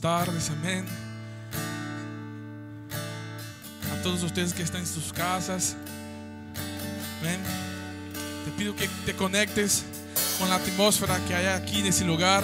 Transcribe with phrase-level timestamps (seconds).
[0.00, 0.84] tardes, amén.
[3.92, 5.76] A todos ustedes que están en sus casas,
[7.20, 7.40] amén.
[8.44, 9.84] Te pido que te conectes
[10.38, 12.42] con la atmósfera que hay aquí en ese lugar.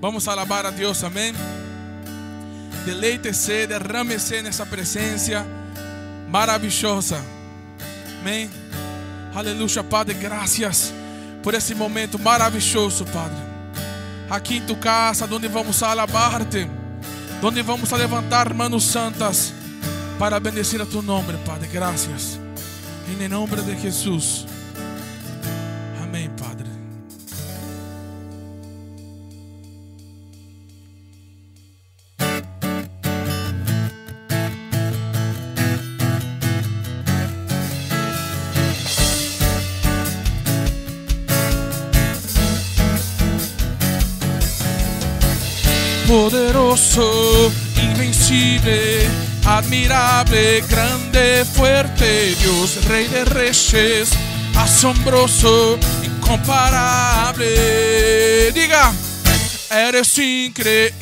[0.00, 1.34] Vamos a alabar a Dios, amén.
[2.84, 5.46] Deleite-se, derrame-se nessa presença
[6.28, 7.22] maravilhosa.
[8.20, 8.50] Amém.
[9.34, 10.92] Aleluia, Padre, graças
[11.42, 13.45] por esse momento maravilhoso, Padre.
[14.28, 16.68] Aqui em tu casa, onde vamos alabar-te,
[17.42, 19.52] onde vamos a levantar manos santas
[20.18, 21.68] para bendecir a tu nome, Padre.
[21.68, 22.40] Graças.
[23.08, 24.46] Em nome de Jesus.
[49.44, 54.10] Admirable, grande, fuerte, Dios, Rey de Reyes,
[54.56, 57.46] asombroso, incomparable.
[58.52, 58.92] Diga,
[59.70, 60.92] eres increíble,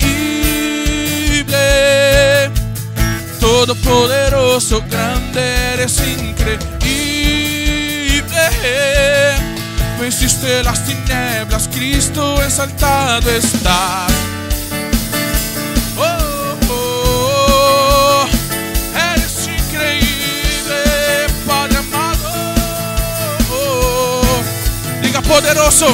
[3.41, 6.65] todopoderoso, grande, eres increíble.
[10.01, 14.07] Venciste las tinieblas, Cristo exaltado está.
[25.35, 25.87] Poderoso,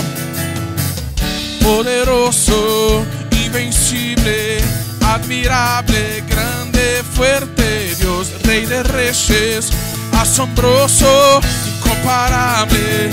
[1.62, 3.06] poderoso,
[3.42, 4.60] invencible,
[5.00, 9.70] admirable, grande, fuerte, Dios, Rey de Reyes,
[10.12, 11.40] asombroso,
[11.78, 13.08] incomparable,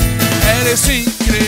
[0.59, 1.47] eres increíble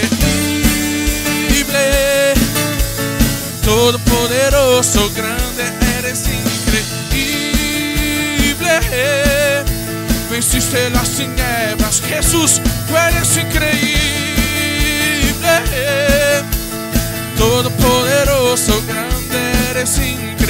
[3.66, 6.80] todopoderoso, grande, eres increíble.
[10.32, 13.99] Venciste las tinieblas, Jesús, tú eres increíble.
[17.38, 20.50] Todopoderoso, grande, eres increíble.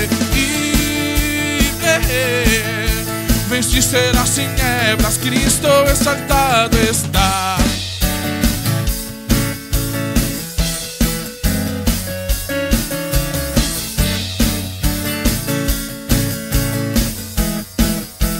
[3.49, 7.57] Venciste las tinieblas, Cristo exaltado está.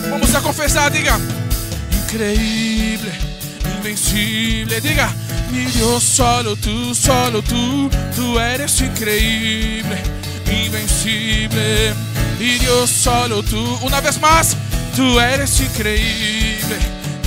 [0.10, 1.20] Vamos a confesar, diga.
[2.04, 3.12] Increíble,
[3.78, 5.14] invencible, diga.
[5.52, 9.98] Mi Dios, solo tú, solo tú, tú eres increíble,
[10.46, 11.94] invencible.
[12.40, 14.56] Mi Dios, solo tú, una vez más,
[14.96, 16.78] tú eres increíble,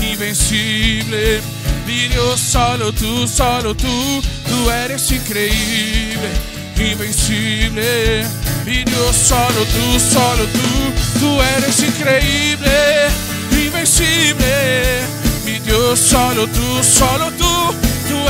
[0.00, 1.40] invencible.
[1.86, 6.30] Mi Dios, solo tú, solo tú, tú eres increíble,
[6.78, 8.25] invencible.
[8.64, 13.08] Mi Dios, solo tú, solo tú, tú eres increíble,
[13.50, 15.00] invencible.
[15.44, 17.75] Mi Dios, solo tú, solo tú,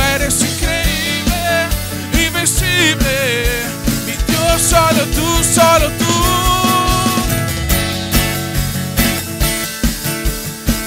[0.01, 1.67] eres increíble,
[2.25, 3.17] invencible.
[4.05, 6.13] Mi Dios, solo tú, solo tú.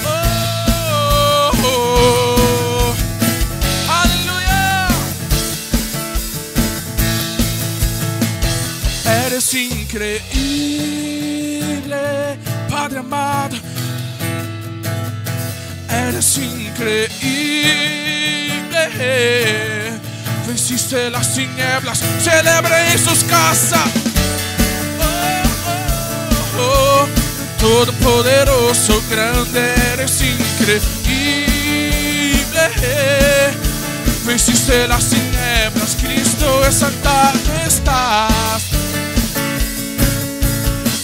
[0.05, 2.95] Oh, oh.
[9.25, 10.19] Eres increíble,
[12.69, 13.57] Padre amado.
[15.89, 17.47] Eres increíble.
[20.47, 23.87] Venciste las tinieblas, celebre sus casas.
[26.57, 27.27] Oh, oh, oh.
[27.59, 30.87] Todopoderoso, grande, eres increíble.
[34.25, 38.63] Venciste las tinieblas, Cristo exaltado estás.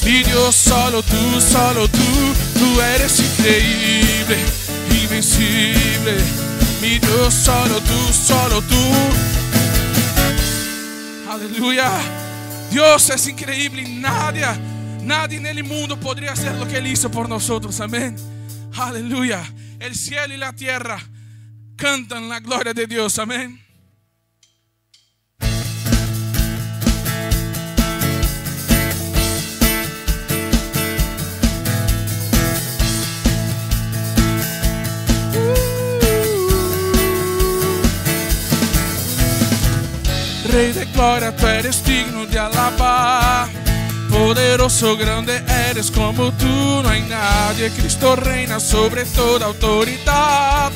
[0.06, 4.38] Mi Dios, solo tú, solo tú, tú eres increíble,
[5.01, 6.18] invencible.
[7.31, 8.75] Solo tú, solo tú.
[11.29, 11.89] Aleluya.
[12.69, 14.45] Dios es increíble y nadie,
[15.01, 17.79] nadie en el mundo podría hacer lo que Él hizo por nosotros.
[17.79, 18.15] Amén.
[18.75, 19.41] Aleluya.
[19.79, 20.99] El cielo y la tierra
[21.75, 23.17] cantan la gloria de Dios.
[23.19, 23.63] Amén.
[40.53, 43.50] Rey de gloria, tú eres digno de alabar.
[44.11, 47.71] Poderoso, grande eres como tú, no hay nadie.
[47.71, 50.71] Cristo reina sobre toda autoridad.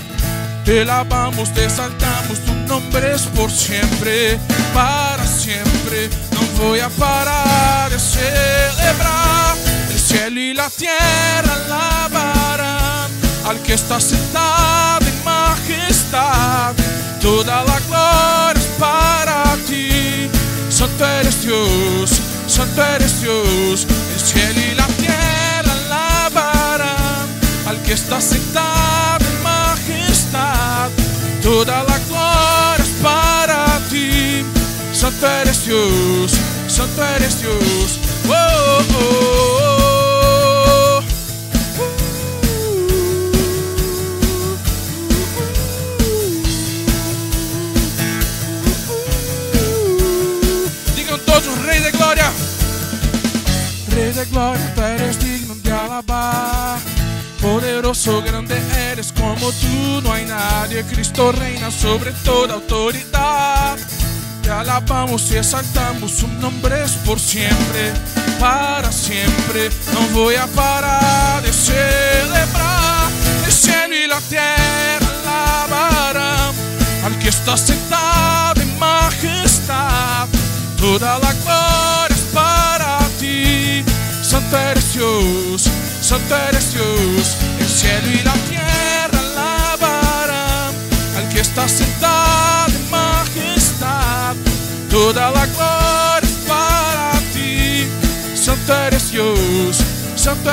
[0.65, 4.39] Te alabamos, te exaltamos, tu nombre es por siempre,
[4.73, 6.09] para siempre.
[6.31, 9.55] No voy a parar de celebrar.
[9.91, 13.11] El cielo y la tierra alabarán
[13.45, 16.73] al que está sentado en majestad.
[17.21, 20.29] Toda la gloria para ti.
[20.69, 23.87] Santo eres Dios, santo eres Dios.
[24.13, 27.27] El cielo y la tierra alabarán
[27.67, 30.89] al que está sentado en majestad.
[31.41, 34.45] Toda la gloria es para ti.
[34.93, 36.31] Santo eres Dios,
[36.67, 37.99] santo eres Dios.
[38.27, 39.76] Oh, oh, oh,
[53.97, 56.77] De Gloria, eres digno de alabar.
[57.41, 58.55] Poderoso, grande
[58.91, 60.83] eres como tú, no hay nadie.
[60.83, 63.75] Cristo reina sobre toda autoridad.
[64.43, 67.91] Te alabamos y exaltamos, su nombre es por siempre,
[68.39, 69.71] para siempre.
[69.91, 73.09] No voy a parar de celebrar.
[73.47, 76.53] El cielo y la tierra alabarán
[77.03, 80.27] al que está sentado en majestad.
[80.77, 81.96] Toda la gloria.
[86.01, 87.37] Santo eres Dios.
[87.59, 90.73] El cielo y la tierra alabarán
[91.17, 94.35] al que está sentado en majestad.
[94.89, 97.87] Toda la gloria es para ti.
[98.35, 99.83] Santo eres Dios,
[100.15, 100.49] santo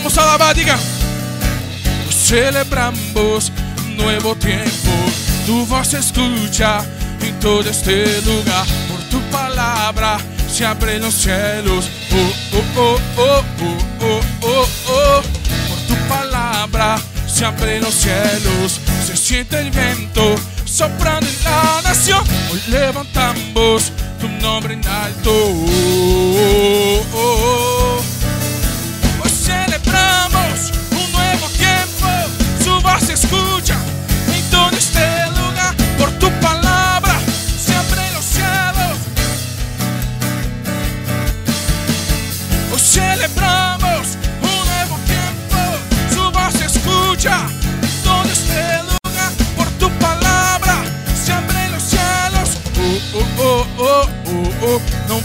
[0.00, 0.78] Vamos a alabar, diga.
[2.10, 3.52] Celebramos
[3.84, 4.90] un nuevo tiempo.
[5.44, 6.82] Tu voz se escucha
[7.20, 8.64] en todo este lugar.
[8.88, 10.16] Por tu palabra
[10.50, 11.90] se abren los cielos.
[12.12, 15.22] Oh, oh, oh, oh, oh, oh, oh, oh.
[15.68, 18.80] Por tu palabra se abren los cielos.
[19.06, 22.24] Se siente el viento soprando en la nación.
[22.50, 25.30] Hoy levantamos tu nombre en alto.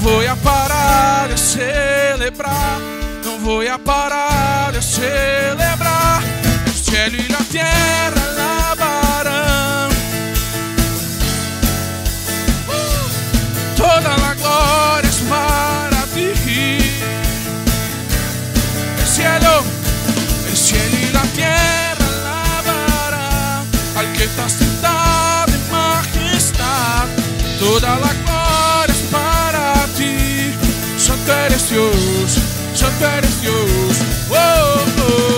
[0.01, 2.79] No voy a parar de celebrar.
[3.23, 6.21] No voy a parar de celebrar.
[6.65, 9.89] El cielo y la tierra alabarán.
[12.67, 16.31] Uh, Toda la gloria es para ti.
[18.99, 19.63] El cielo,
[20.49, 22.05] el cielo y la tierra
[22.63, 23.65] alabarán
[23.97, 27.07] al que está sentado en majestad.
[27.59, 28.24] Toda la
[31.55, 32.37] eres Dios,
[32.73, 33.53] santo eres Dios.
[34.29, 35.34] Oh, oh, oh.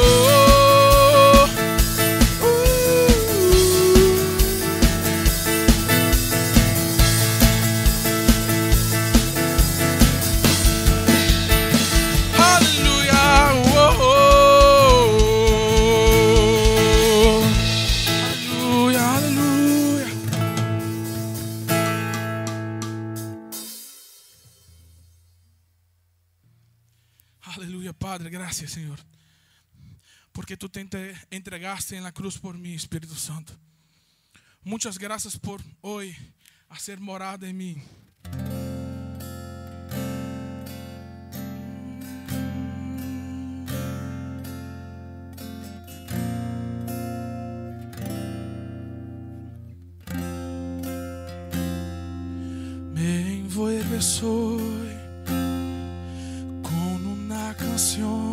[28.59, 28.99] Gracias, Señor.
[30.31, 33.53] Porque tú te entre- entregaste en la cruz por mí, Espíritu Santo.
[34.63, 36.15] Muchas gracias por hoy
[36.69, 37.77] hacer morada en mí.
[52.93, 54.97] Me envuelves hoy
[56.63, 58.26] con una canción,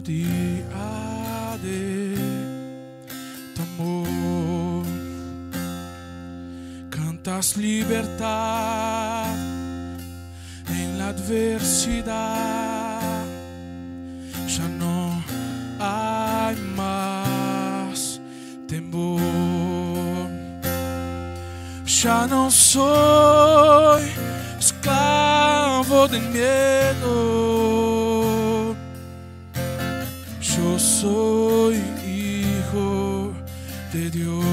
[0.00, 0.24] de
[3.54, 4.86] tu amor.
[6.90, 9.34] Cantas libertad
[10.68, 11.14] en la.
[14.48, 15.22] Ya no
[15.80, 18.20] hay más
[18.68, 19.20] temor.
[21.86, 24.02] Ya no soy
[24.58, 27.55] esclavo del miedo.
[31.00, 31.76] Soy
[32.06, 33.32] hijo
[33.92, 34.44] de Dios.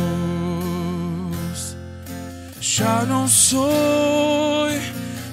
[2.77, 4.73] Ya no soy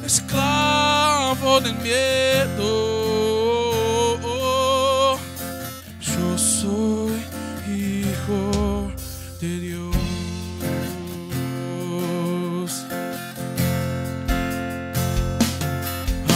[0.05, 2.71] esclavo del miedo.
[6.01, 7.19] Yo soy
[7.67, 8.43] hijo
[9.41, 9.97] de Dios.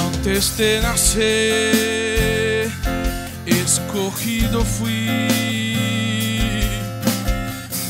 [0.07, 1.84] Antes de nacer,
[4.15, 5.09] escogido fui.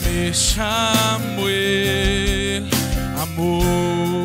[0.04, 2.68] Me llamo el
[3.20, 4.24] amor.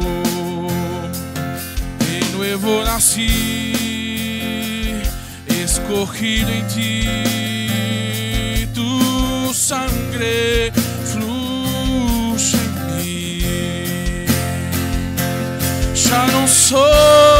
[2.00, 3.74] De nuevo nací,
[5.48, 7.06] escogido en ti.
[8.74, 10.72] Tu sangre
[11.12, 13.41] fluye en mí.
[15.96, 17.38] Ya no soy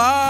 [0.00, 0.29] del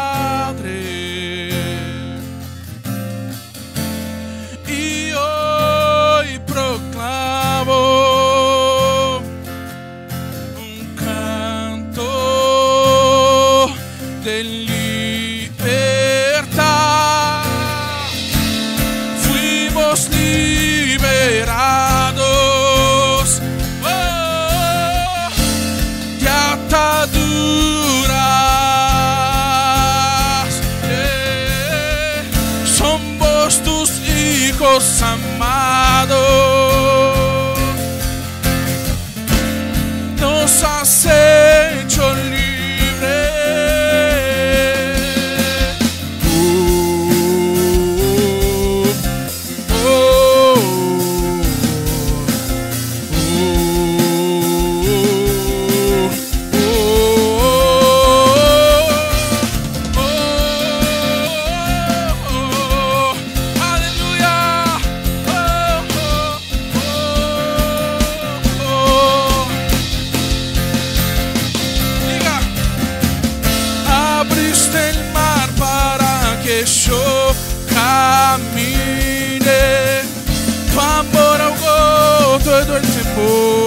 [82.61, 83.60] ahogó todo el temor.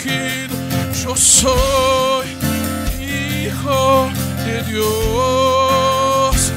[0.00, 0.56] Protegido.
[0.92, 2.28] Yo soy
[3.00, 4.10] hijo
[4.44, 6.52] de Dios.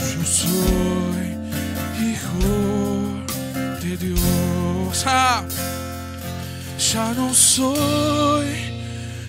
[0.00, 1.36] Yo soy
[2.00, 2.48] hijo
[3.82, 5.04] de Dios.
[5.06, 5.44] Ah,
[6.92, 8.46] ya no soy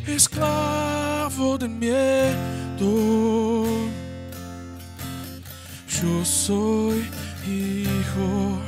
[0.08, 2.36] esclavo del miedo.
[6.01, 7.10] Yo soy
[7.48, 8.60] hijo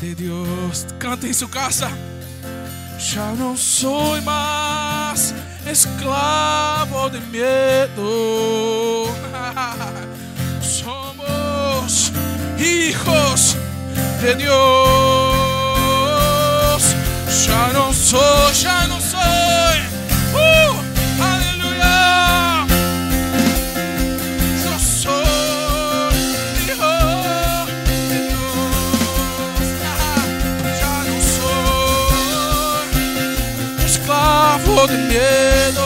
[0.00, 0.86] de Dios.
[0.98, 1.90] Cante en su casa.
[3.14, 5.32] Ya no soy más
[5.64, 9.06] esclavo del miedo.
[10.60, 12.10] Somos
[12.58, 13.54] hijos
[14.20, 14.52] de Dios.
[17.46, 18.52] Ya no soy,
[34.86, 35.83] soy esclavo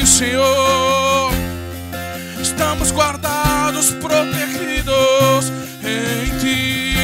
[0.00, 1.32] ti, Señor.
[2.40, 6.94] Estamos guardados, protegidos en ti.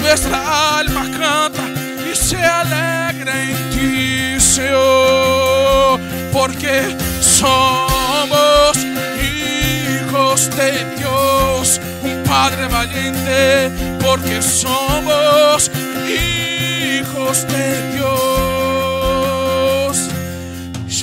[0.00, 1.62] Nuestra alma canta
[2.10, 6.00] y se alegra en ti, Señor,
[6.32, 8.76] porque somos
[9.22, 15.70] hijos de Dios, un Padre valiente, porque somos
[16.08, 18.53] hijos de Dios.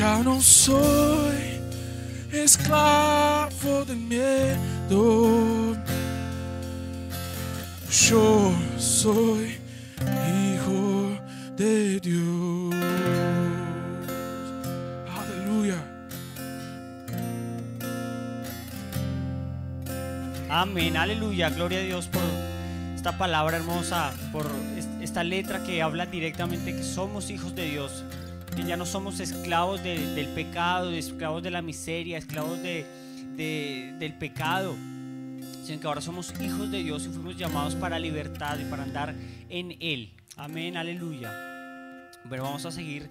[0.02, 1.62] Ya no soy
[2.34, 5.76] esclavo del miedo.
[8.10, 9.58] Yo soy
[10.02, 11.20] hijo
[11.56, 12.74] de Dios.
[15.20, 15.78] Aleluya.
[20.50, 22.24] Amén, aleluya, gloria a Dios por
[22.96, 28.04] esta palabra hermosa, por es- esta letra que habla directamente que somos hijos de Dios,
[28.56, 32.86] que ya no somos esclavos de- del pecado, esclavos de la miseria, esclavos de,
[33.36, 34.76] de- del pecado,
[35.64, 39.16] sino que ahora somos hijos de Dios y fuimos llamados para libertad y para andar
[39.50, 40.12] en Él.
[40.38, 41.32] Amén, aleluya.
[42.30, 43.10] Pero vamos a seguir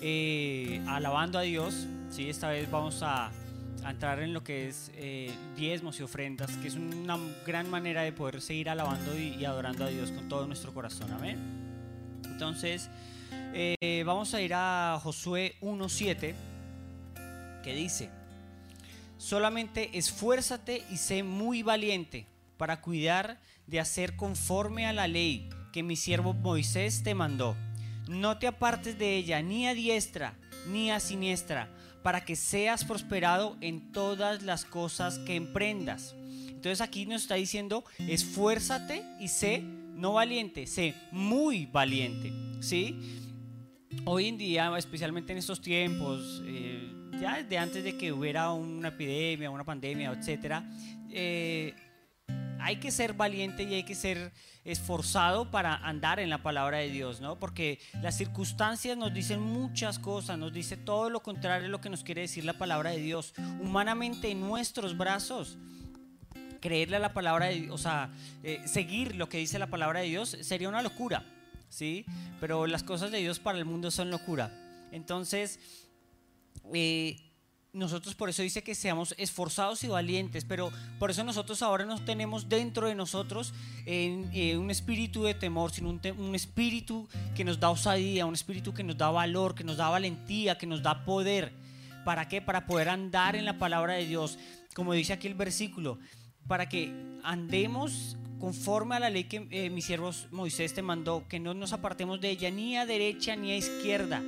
[0.00, 2.28] eh, alabando a Dios, ¿sí?
[2.28, 3.30] esta vez vamos a
[3.82, 8.02] a entrar en lo que es eh, diezmos y ofrendas, que es una gran manera
[8.02, 11.10] de poder seguir alabando y, y adorando a Dios con todo nuestro corazón.
[11.12, 11.38] Amén.
[12.26, 12.90] Entonces,
[13.52, 16.34] eh, vamos a ir a Josué 1.7,
[17.62, 18.10] que dice,
[19.18, 25.82] solamente esfuérzate y sé muy valiente para cuidar de hacer conforme a la ley que
[25.82, 27.56] mi siervo Moisés te mandó.
[28.08, 30.34] No te apartes de ella ni a diestra
[30.66, 31.68] ni a siniestra,
[32.02, 36.14] para que seas prosperado en todas las cosas que emprendas.
[36.48, 39.62] Entonces aquí nos está diciendo, esfuérzate y sé
[39.94, 43.29] no valiente, sé muy valiente, ¿sí?
[44.04, 48.88] Hoy en día, especialmente en estos tiempos, eh, ya desde antes de que hubiera una
[48.88, 50.64] epidemia, una pandemia, etcétera,
[51.10, 51.74] eh,
[52.60, 54.32] hay que ser valiente y hay que ser
[54.64, 57.40] esforzado para andar en la palabra de Dios, ¿no?
[57.40, 61.90] Porque las circunstancias nos dicen muchas cosas, nos dice todo lo contrario de lo que
[61.90, 63.34] nos quiere decir la palabra de Dios.
[63.60, 65.58] Humanamente en nuestros brazos,
[66.60, 68.12] creerle a la palabra de Dios, o sea,
[68.44, 71.24] eh, seguir lo que dice la palabra de Dios sería una locura,
[71.70, 72.04] ¿sí?
[72.40, 74.52] Pero las cosas de Dios para el mundo son locura.
[74.92, 75.58] Entonces,
[76.74, 77.16] eh,
[77.72, 82.04] nosotros por eso dice que seamos esforzados y valientes, pero por eso nosotros ahora no
[82.04, 83.54] tenemos dentro de nosotros
[83.86, 88.82] eh, un espíritu de temor, sino un espíritu que nos da osadía, un espíritu que
[88.82, 91.52] nos da valor, que nos da valentía, que nos da poder.
[92.04, 92.42] ¿Para qué?
[92.42, 94.38] Para poder andar en la palabra de Dios,
[94.74, 95.98] como dice aquí el versículo,
[96.48, 101.38] para que andemos conforme a la ley que eh, mi siervo Moisés te mandó, que
[101.38, 104.22] no nos apartemos de ella ni a derecha ni a izquierda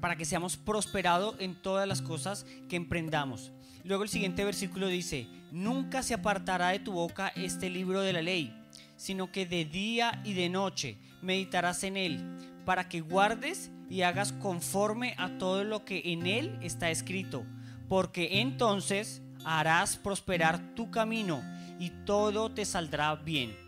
[0.00, 3.52] para que seamos prosperados en todas las cosas que emprendamos.
[3.84, 8.20] Luego el siguiente versículo dice, nunca se apartará de tu boca este libro de la
[8.20, 8.54] ley,
[8.96, 12.20] sino que de día y de noche meditarás en él,
[12.66, 17.46] para que guardes y hagas conforme a todo lo que en él está escrito,
[17.88, 21.42] porque entonces harás prosperar tu camino
[21.78, 23.64] y todo te saldrá bien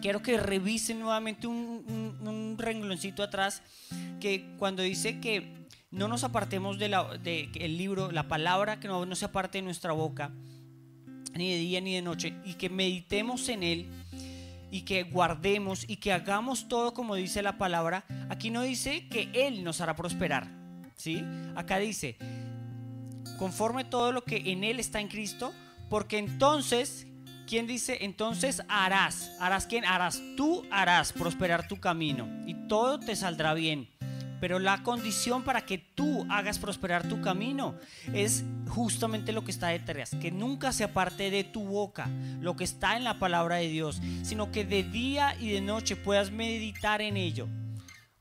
[0.00, 3.62] quiero que revisen nuevamente un, un, rengloncito atrás
[4.20, 9.06] que cuando dice que no nos apartemos del de, el libro, la palabra, que no,
[9.06, 10.32] no se aparte de nuestra boca,
[11.34, 13.88] ni de día ni de noche, y que meditemos en él
[14.70, 19.30] y que guardemos y que hagamos todo como dice la palabra, aquí no dice que
[19.32, 20.48] Él nos hará prosperar,
[20.96, 21.22] ¿sí?
[21.54, 22.16] Acá dice,
[23.38, 25.52] conforme todo lo que en Él está en Cristo,
[25.88, 27.06] porque entonces,
[27.46, 27.98] ¿quién dice?
[28.02, 29.84] Entonces harás, harás quién?
[29.84, 33.88] Harás, tú harás prosperar tu camino y todo te saldrá bien.
[34.40, 37.76] Pero la condición para que tú hagas prosperar tu camino
[38.12, 42.64] es justamente lo que está detrás, que nunca se aparte de tu boca lo que
[42.64, 47.00] está en la palabra de Dios, sino que de día y de noche puedas meditar
[47.00, 47.48] en ello.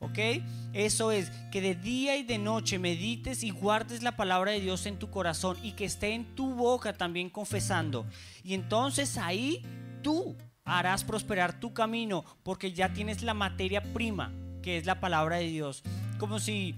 [0.03, 0.43] ¿Ok?
[0.73, 4.85] Eso es, que de día y de noche medites y guardes la palabra de Dios
[4.85, 8.05] en tu corazón y que esté en tu boca también confesando.
[8.43, 9.63] Y entonces ahí
[10.01, 10.35] tú
[10.65, 15.47] harás prosperar tu camino porque ya tienes la materia prima, que es la palabra de
[15.47, 15.83] Dios.
[16.17, 16.75] Como si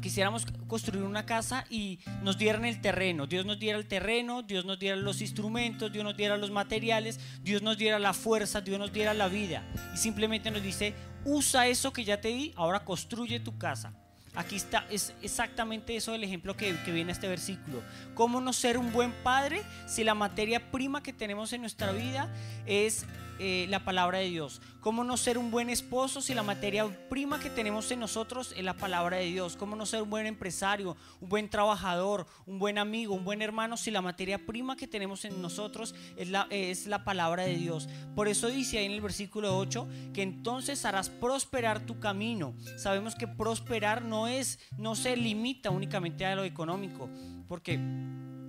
[0.00, 4.64] quisiéramos construir una casa y nos dieran el terreno, Dios nos diera el terreno, Dios
[4.64, 8.78] nos diera los instrumentos, Dios nos diera los materiales, Dios nos diera la fuerza, Dios
[8.78, 12.84] nos diera la vida y simplemente nos dice, usa eso que ya te di, ahora
[12.84, 13.92] construye tu casa.
[14.36, 17.82] Aquí está, es exactamente eso el ejemplo que, que viene este versículo.
[18.14, 22.32] ¿Cómo no ser un buen padre si la materia prima que tenemos en nuestra vida
[22.64, 23.06] es
[23.42, 24.60] eh, la palabra de Dios.
[24.80, 28.62] ¿Cómo no ser un buen esposo si la materia prima que tenemos en nosotros es
[28.62, 29.56] la palabra de Dios?
[29.56, 33.78] ¿Cómo no ser un buen empresario, un buen trabajador, un buen amigo, un buen hermano
[33.78, 37.88] si la materia prima que tenemos en nosotros es la, es la palabra de Dios?
[38.14, 42.52] Por eso dice ahí en el versículo 8 que entonces harás prosperar tu camino.
[42.76, 47.08] Sabemos que prosperar no es, no se limita únicamente a lo económico,
[47.50, 47.80] porque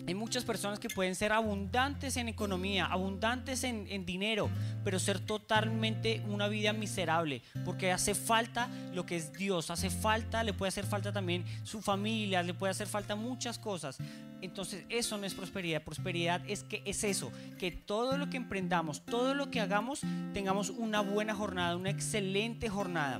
[0.05, 4.47] hay muchas personas que pueden ser abundantes en economía, abundantes en, dinero,
[4.83, 10.43] pero ser totalmente una vida miserable, porque hace falta lo que es Dios, hace falta,
[10.43, 13.97] le puede hacer falta también su familia, le puede hacer falta muchas cosas.
[14.39, 19.03] Entonces eso no es prosperidad, prosperidad es que es eso, que todo lo que emprendamos,
[19.03, 23.19] todo lo que hagamos, tengamos una buena jornada, una excelente jornada.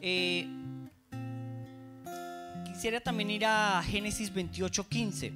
[0.00, 0.46] Eh,
[2.76, 5.32] quisiera también ir a Génesis 28:15,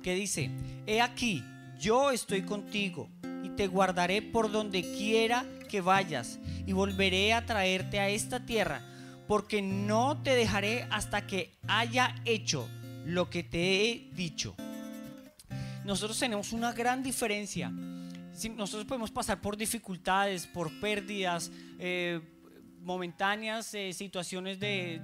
[0.00, 0.48] que dice,
[0.86, 1.42] he aquí,
[1.80, 3.08] yo estoy contigo
[3.42, 6.38] y te guardaré por donde quiera que vayas
[6.68, 8.80] y volveré a traerte a esta tierra,
[9.26, 12.68] porque no te dejaré hasta que haya hecho
[13.04, 14.54] lo que te he dicho.
[15.84, 17.70] Nosotros tenemos una gran diferencia.
[17.70, 22.20] Nosotros podemos pasar por dificultades, por pérdidas, eh,
[22.80, 25.00] momentáneas, eh, situaciones de,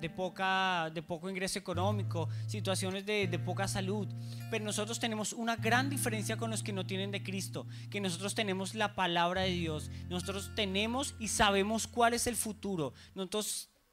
[0.00, 4.08] de, poca, de poco ingreso económico, situaciones de, de, poca salud.
[4.50, 8.34] Pero nosotros tenemos una gran diferencia con los que no tienen de Cristo, que nosotros
[8.34, 12.92] tenemos la palabra de Dios, nosotros tenemos y sabemos cuál es el futuro.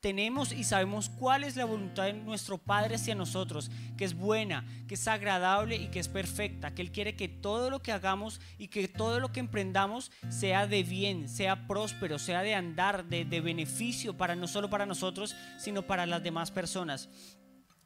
[0.02, 4.66] Tenemos y sabemos cuál es la voluntad de nuestro Padre hacia nosotros, que es buena,
[4.88, 8.42] que es agradable y que es perfecta, que Él quiere que todo lo que hagamos
[8.58, 13.42] y que todo lo que emprendamos sea de bien, sea próspero, sea de andar, de,
[13.42, 17.10] beneficio para no solo para nosotros, sino para las demás personas.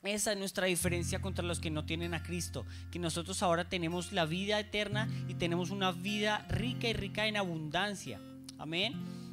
[0.04, 4.12] Esa es nuestra diferencia contra los que no tienen a Cristo, que nosotros ahora tenemos
[4.12, 8.22] la vida eterna y tenemos una vida rica y rica en abundancia.
[8.58, 9.25] Amén.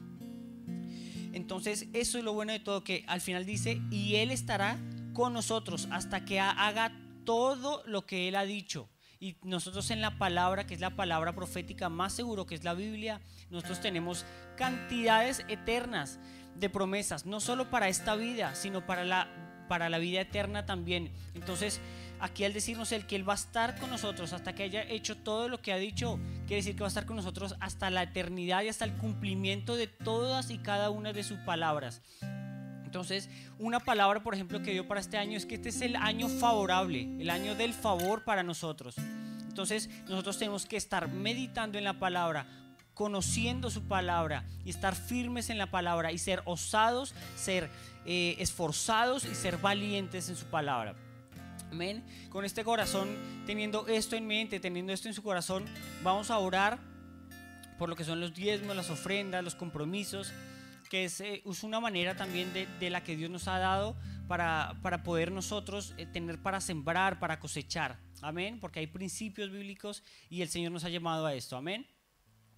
[1.32, 4.78] Entonces, eso es lo bueno de todo, que al final dice, y Él estará
[5.12, 6.92] con nosotros hasta que haga
[7.24, 8.88] todo lo que Él ha dicho.
[9.20, 12.74] Y nosotros en la palabra, que es la palabra profética más seguro, que es la
[12.74, 16.18] Biblia, nosotros tenemos cantidades eternas
[16.56, 19.28] de promesas, no solo para esta vida, sino para la,
[19.68, 21.12] para la vida eterna también.
[21.34, 21.80] Entonces,
[22.22, 25.16] aquí al decirnos el que Él va a estar con nosotros hasta que haya hecho
[25.16, 28.04] todo lo que ha dicho, quiere decir que va a estar con nosotros hasta la
[28.04, 32.00] eternidad y hasta el cumplimiento de todas y cada una de sus palabras.
[32.84, 35.96] Entonces, una palabra, por ejemplo, que dio para este año es que este es el
[35.96, 38.94] año favorable, el año del favor para nosotros.
[39.48, 42.46] Entonces, nosotros tenemos que estar meditando en la palabra,
[42.94, 47.68] conociendo su palabra y estar firmes en la palabra y ser osados, ser
[48.06, 50.94] eh, esforzados y ser valientes en su palabra.
[51.72, 52.04] Amén.
[52.28, 53.08] Con este corazón,
[53.46, 55.64] teniendo esto en mente, teniendo esto en su corazón,
[56.02, 56.78] vamos a orar
[57.78, 60.34] por lo que son los diezmos, las ofrendas, los compromisos,
[60.90, 63.96] que es, eh, una manera también de, la que Dios nos ha dado
[64.28, 67.98] para, para poder nosotros eh, tener para sembrar, para cosechar.
[68.20, 68.60] Amén.
[68.60, 71.56] Porque hay principios bíblicos y el Señor nos ha llamado a esto.
[71.56, 71.86] Amén.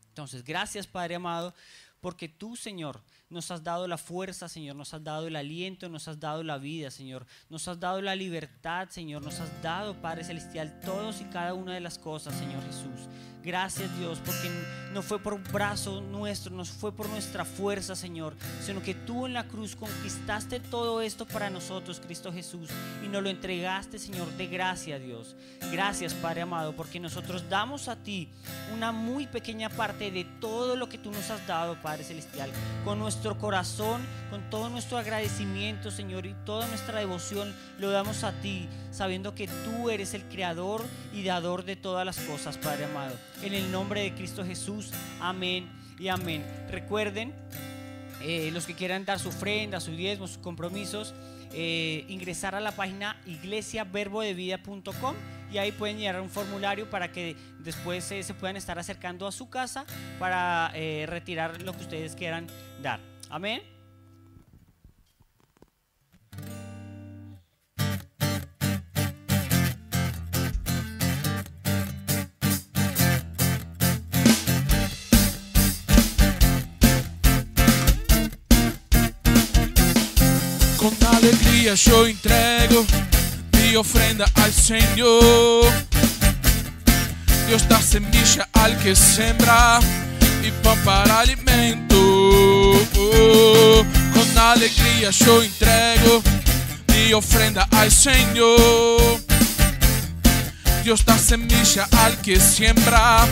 [0.09, 1.55] Entonces, gracias Padre amado,
[2.01, 3.01] porque tú, Señor,
[3.35, 6.57] nos has dado la fuerza, Señor, nos has dado el aliento, nos has dado la
[6.57, 11.25] vida, Señor, nos has dado la libertad, Señor, nos has dado, Padre Celestial, todos y
[11.25, 13.09] cada una de las cosas, Señor Jesús.
[13.45, 14.51] Gracias Dios, porque
[14.95, 19.35] no fue por brazo nuestro, no fue por nuestra fuerza, Señor, sino que tú en
[19.35, 22.71] la cruz conquistaste todo esto para nosotros, Cristo Jesús,
[23.05, 25.37] y nos lo entregaste, Señor, de gracia, Dios.
[25.71, 28.31] Gracias, Padre amado, porque nosotros damos a ti
[28.73, 32.51] una muy pequeña parte de todo lo que tú nos has dado, Padre Celestial,
[32.83, 38.33] con nuestro corazón, con todo nuestro agradecimiento, Señor, y toda nuestra devoción lo damos a
[38.41, 43.15] ti, sabiendo que tú eres el creador y dador de todas las cosas, Padre amado
[43.43, 44.91] en el nombre de Cristo Jesús.
[45.21, 46.45] Amén y amén.
[46.71, 47.35] Recuerden,
[48.23, 51.15] eh, los que quieran dar su ofrenda, su diezmo, sus compromisos,
[51.53, 55.15] eh, ingresar a la página iglesiaverbodevida.com
[55.53, 59.33] y ahí pueden llenar un formulario para que después eh, se puedan estar acercando a
[59.33, 59.85] su casa
[60.19, 60.73] para
[61.07, 62.47] retirar lo que ustedes quieran
[62.83, 63.14] dar.
[63.35, 63.61] Amén.
[81.17, 82.87] alegría yo entrego
[83.53, 85.73] mi ofrenda al Señor.
[87.49, 89.81] Dios da semilla al que sembra
[90.41, 92.14] y pan para alimento.
[94.15, 96.23] Con alegría yo entrego
[96.89, 99.21] mi ofrenda al Señor.
[100.83, 103.27] Dios da semilla al que siembra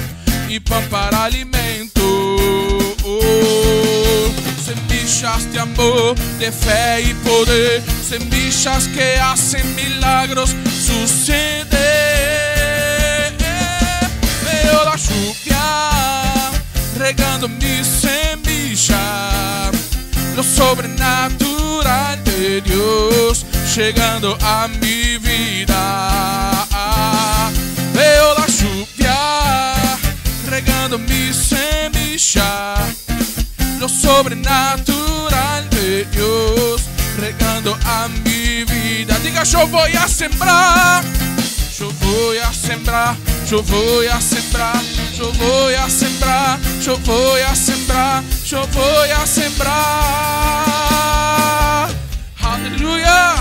[0.49, 2.03] y pan para alimento.
[4.65, 10.55] Semillas de amor, de fe y poder, semillas que hacen milagros
[10.87, 11.73] suceder.
[14.45, 16.51] Veo la lluvia
[16.99, 17.85] regando mi
[18.77, 19.71] semilla,
[20.37, 23.45] lo sobrenatural de Dios
[23.77, 26.67] llegando a mi vida.
[27.95, 29.75] Veo la lluvia
[30.49, 32.75] regando mi semilla,
[33.79, 36.83] lo sobrenatural de Dios
[37.19, 39.19] regando a mi vida.
[39.23, 41.05] Diga, yo voy a sembrar,
[41.83, 43.17] yo voy a sembrar,
[43.51, 44.81] yo voy a sembrar,
[45.17, 49.73] yo voy a sembrar, yo voy a sembrar, yo voy a sembrar.
[52.41, 53.35] Aleluya.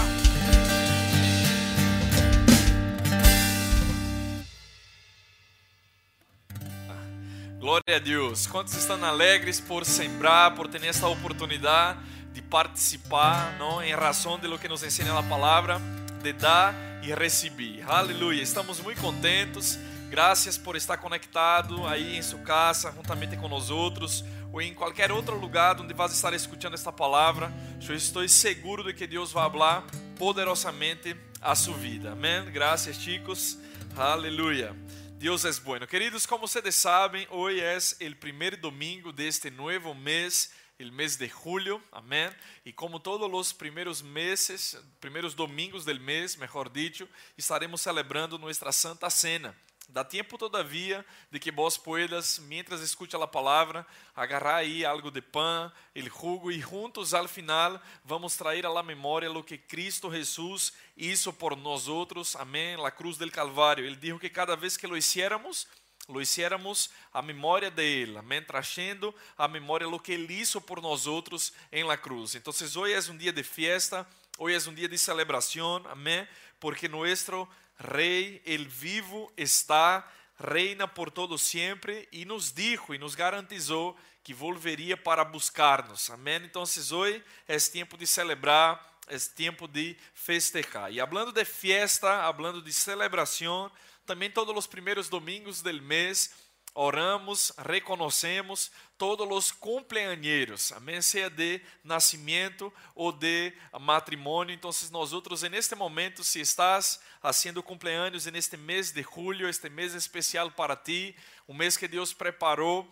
[7.59, 8.47] Glória a Deus.
[8.47, 11.99] Quantos estão alegres por sembrar, por ter esta oportunidade
[12.33, 15.79] de participar, não, em razão de lo que nos ensina a palavra,
[16.21, 17.83] de dar e receber.
[17.87, 18.41] Aleluia.
[18.41, 19.79] Estamos muito contentes.
[20.09, 25.11] Graças por estar conectado aí em sua casa, juntamente com nós outros, ou em qualquer
[25.11, 27.51] outro lugar onde vas estar escutando esta palavra.
[27.87, 29.85] Eu estou seguro de que Deus vai falar
[30.17, 32.11] poderosamente a sua vida.
[32.11, 32.45] Amém.
[32.51, 33.57] Graças, chicos.
[33.95, 34.75] Aleluia.
[35.21, 35.87] Deus é bueno.
[35.87, 40.51] Queridos, como vocês sabem, hoje é o primeiro domingo deste novo mês,
[40.89, 42.29] o mês de julho, amém?
[42.65, 48.71] E como todos os primeiros meses, primeiros domingos do mês, melhor dito, estaremos celebrando nossa
[48.71, 49.55] Santa Cena.
[49.91, 55.21] Dá tempo, todavia, de que vos puedas, mientras escucha a palavra, agarrar aí algo de
[55.21, 60.09] pão, el jugo, e juntos, al final, vamos trair a la memória lo que Cristo
[60.09, 63.85] Jesus hizo por nós outros, amém, la cruz del Calvário.
[63.85, 65.67] Ele dijo que cada vez que lo hiciéramos,
[66.11, 70.81] lo hiciéramos a memória de Ele, amém, trazendo a memória lo que Ele hizo por
[70.81, 72.35] nós outros em la cruz.
[72.35, 74.05] Então, hoje é um dia de fiesta,
[74.37, 76.27] hoje é um dia de celebração, amém,
[76.59, 77.47] porque nosso
[77.83, 84.33] Rei, el vivo está, reina por todo sempre e nos dijo e nos garantizou que
[84.33, 86.09] volveria para buscar-nos.
[86.11, 86.43] Amém?
[86.43, 90.91] Então, hoje é tempo de celebrar, é tempo de festejar.
[90.91, 93.71] E hablando de fiesta, hablando de celebração,
[94.11, 96.31] também todos os primeiros domingos do mês
[96.75, 104.53] oramos, reconhecemos todos os cumpleañeros, amém, seja de nascimento ou de matrimônio.
[104.53, 109.95] Então, nós outros, neste momento, se estás haciendo cumpleaños neste mês de julho, este mês
[109.95, 111.15] especial para ti,
[111.47, 112.85] um mês que Deus preparou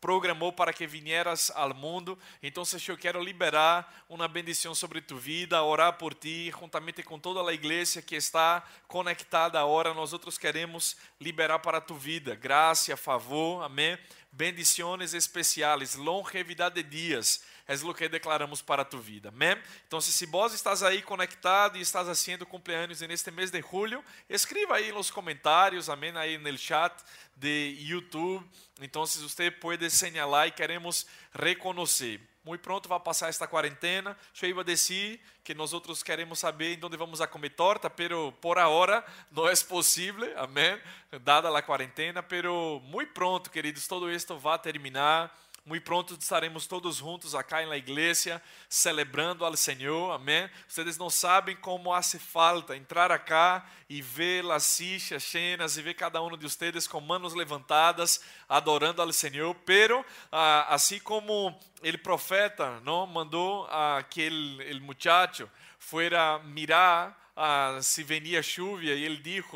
[0.00, 2.18] programou para que vinieras ao mundo.
[2.42, 7.48] Então, eu quero liberar uma bendição sobre tu vida, orar por ti, juntamente com toda
[7.48, 9.94] a igreja que está conectada agora.
[9.94, 13.98] Nós outros queremos liberar para tu vida graça, favor, amém.
[14.30, 19.30] Bendições especiais, longevidade de dias é o que declaramos para tu vida.
[19.30, 19.56] Amém?
[19.86, 24.76] Então, se vos estás aí conectado e estás haciendo cumpleaños neste mês de julho, escreva
[24.76, 26.94] aí nos comentários, amém, aí no chat
[27.34, 28.48] de YouTube.
[28.80, 32.20] Então, se você pode señalar e queremos reconhecer.
[32.46, 34.16] Muito pronto vai passar esta quarentena.
[34.40, 38.56] Eu ia dizer que nós outros queremos saber onde vamos a comer torta, pero por
[38.56, 40.80] ahora não é possível, amém?
[41.22, 45.36] Dada a quarentena, pero muito pronto, queridos, todo isto vai terminar.
[45.66, 50.48] Muito pronto estaremos todos juntos acá na igreja, celebrando ao Senhor, amém?
[50.68, 55.94] Vocês não sabem como hace falta entrar acá e ver as sillas cheias e ver
[55.94, 61.98] cada um de vocês com manos levantadas, adorando ao Senhor, pero ah, assim como o
[61.98, 65.50] profeta não mandou ah, que el, muchacho
[65.80, 69.48] fuera mirar ah, se venia chuva e ele disse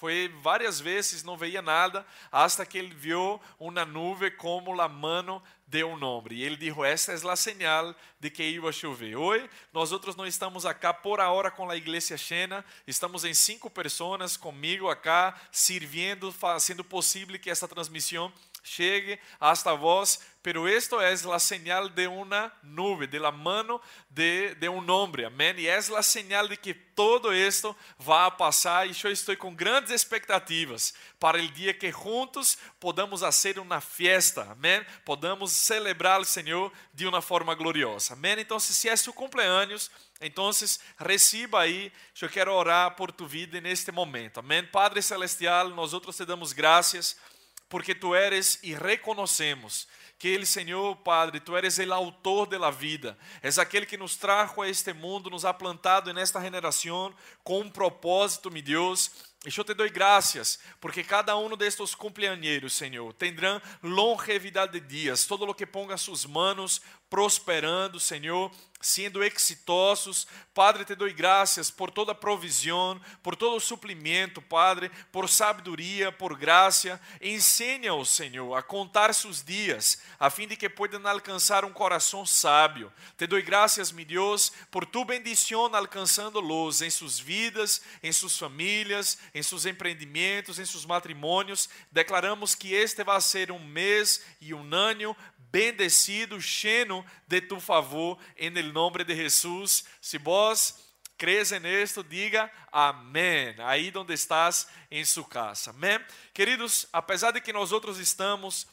[0.00, 5.42] foi várias vezes, não veia nada, hasta que ele viu uma nuvem como a mano
[5.66, 6.38] de um homem.
[6.38, 9.14] E ele disse: Esta é a señal de que ia chover.
[9.14, 13.68] Hoje, nós outros não estamos acá por hora com a igreja cheia, estamos em cinco
[13.68, 18.32] pessoas comigo acá, servindo, fazendo possível que esta transmissão
[18.62, 24.54] chegue hasta vós, pero esto es la señal de una nube, de la mano de,
[24.54, 25.58] de un hombre, amén.
[25.58, 27.76] Y es la señal de que todo esto
[28.08, 33.22] va a pasar y yo estoy con grandes expectativas para el día que juntos podamos
[33.22, 34.86] hacer una fiesta, amén.
[35.04, 38.38] Podamos celebrar al Señor de una forma gloriosa, amén.
[38.38, 43.90] Entonces, si es su cumpleaños, entonces reciba aí, eu quero orar por tu vida neste
[43.90, 44.40] momento.
[44.40, 44.66] Amém.
[44.66, 47.16] Padre celestial, nós outros te damos graças
[47.70, 49.86] porque tu eres e reconhecemos
[50.20, 54.16] que Ele, Senhor Padre, Tu eres o autor de la vida, és aquele que nos
[54.16, 59.10] trajo a este mundo, nos ha plantado nesta generação com um propósito, meu Deus.
[59.46, 65.24] E eu te dou graças, porque cada um destes cumpleañeiros, Senhor, terão longevidade de dias,
[65.24, 70.26] todo lo que ponga suas manos prosperando, Senhor, sendo exitosos.
[70.54, 76.36] Padre, te dou graças por toda provisão, por todo o suplemento, Padre, por sabedoria, por
[76.36, 77.00] graça.
[77.20, 82.92] Ensina-os, Senhor, a contar seus dias, a fim de que possam alcançar um coração sábio.
[83.18, 89.18] Te dou graças, meu Deus, por tu bendição alcançando-los em suas vidas, em suas famílias,
[89.34, 91.68] em seus empreendimentos, em seus matrimônios.
[91.90, 95.16] Declaramos que este vai ser um mês e um ano
[95.50, 99.84] bendecido, lleno de tu favor, en el nombre de Jesús.
[100.00, 103.54] Si vos crees en esto, diga amém.
[103.58, 105.70] Aí donde estás, em sua casa.
[105.70, 105.98] Amém?
[106.32, 108.66] Queridos, apesar de que nós outros estamos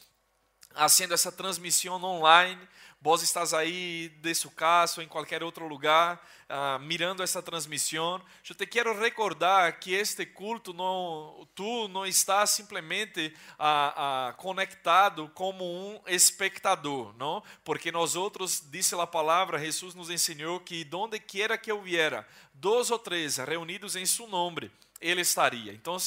[0.73, 2.61] fazendo essa transmissão online,
[2.99, 8.21] vos estás aí de sua casa ou em qualquer outro lugar, uh, mirando essa transmissão,
[8.49, 15.29] eu te quero recordar que este culto não, tu não estás simplesmente uh, uh, conectado
[15.35, 17.43] como um espectador, não?
[17.63, 22.27] Porque nós outros, disse a palavra, Jesus nos ensinou que donde quiera que eu viera,
[22.53, 25.71] dois ou três reunidos em seu nome, ele estaria.
[25.73, 25.97] Então,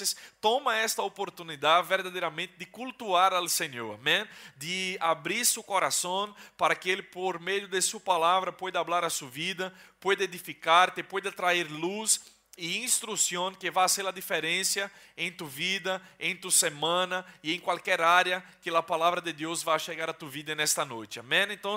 [0.40, 4.26] toma esta oportunidade verdadeiramente de cultuar ao Senhor, amém?
[4.56, 9.10] De abrir seu coração para que Ele, por meio de Sua palavra, pueda falar a
[9.10, 12.20] sua vida, pueda edificar-te, pueda trazer luz
[12.58, 17.60] e instrução que vai ser a diferença em tu vida, em tu semana e em
[17.60, 21.20] qualquer área que a palavra de Deus vai chegar a tu vida nesta noite.
[21.20, 21.46] Amém?
[21.50, 21.76] Então,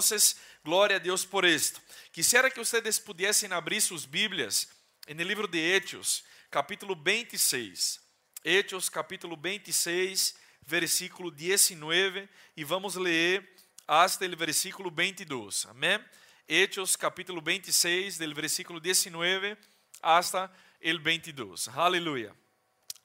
[0.63, 1.81] glória a Deus por isto.
[2.11, 4.67] Quisiera que vocês pudessem abrir suas Bíblias
[5.07, 6.23] no livro de Hechos
[6.53, 7.99] capítulo 26.
[8.43, 13.43] Hechos, capítulo 26, versículo 19, e vamos ler
[13.87, 15.65] hasta el versículo 22.
[15.65, 15.99] Amém?
[16.47, 19.57] Hechos, capítulo 26, del versículo 19
[19.99, 21.69] hasta el 22.
[21.69, 22.35] Aleluia.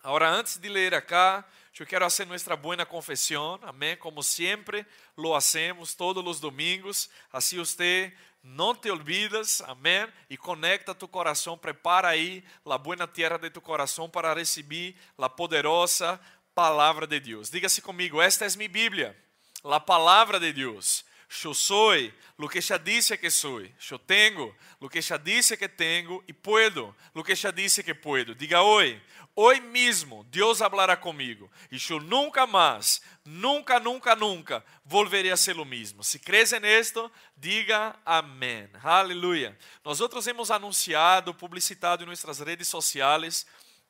[0.03, 1.49] Agora, antes de ler acá,
[1.81, 3.97] eu quero fazer nossa boa confissão, amém?
[3.97, 4.85] Como sempre
[5.17, 8.13] lo hacemos todos os domingos, assim você
[8.49, 10.09] não te olvidas, amém?
[10.31, 15.29] E conecta tu coração, prepara aí a boa terra de tu coração para receber a
[15.29, 16.19] poderosa
[16.55, 17.51] palavra de Deus.
[17.51, 19.17] Diga-se comigo, esta é minha Bíblia,
[19.63, 21.05] a palavra de Deus.
[21.45, 21.93] Eu sou
[22.39, 23.61] lo que já disse que sou.
[23.61, 27.93] Eu tenho lo que já disse que tenho e puedo lo que já disse que
[27.93, 28.35] puedo.
[28.35, 29.01] Diga hoje,
[29.41, 35.59] hoje mesmo Deus hablará comigo e eu nunca mais, nunca, nunca, nunca volverei a ser
[35.59, 36.03] o mesmo.
[36.03, 38.69] Se crees en esto, diga amém.
[38.83, 39.57] Aleluia.
[39.85, 43.47] Nós outros hemos anunciado, publicitado em nossas redes sociais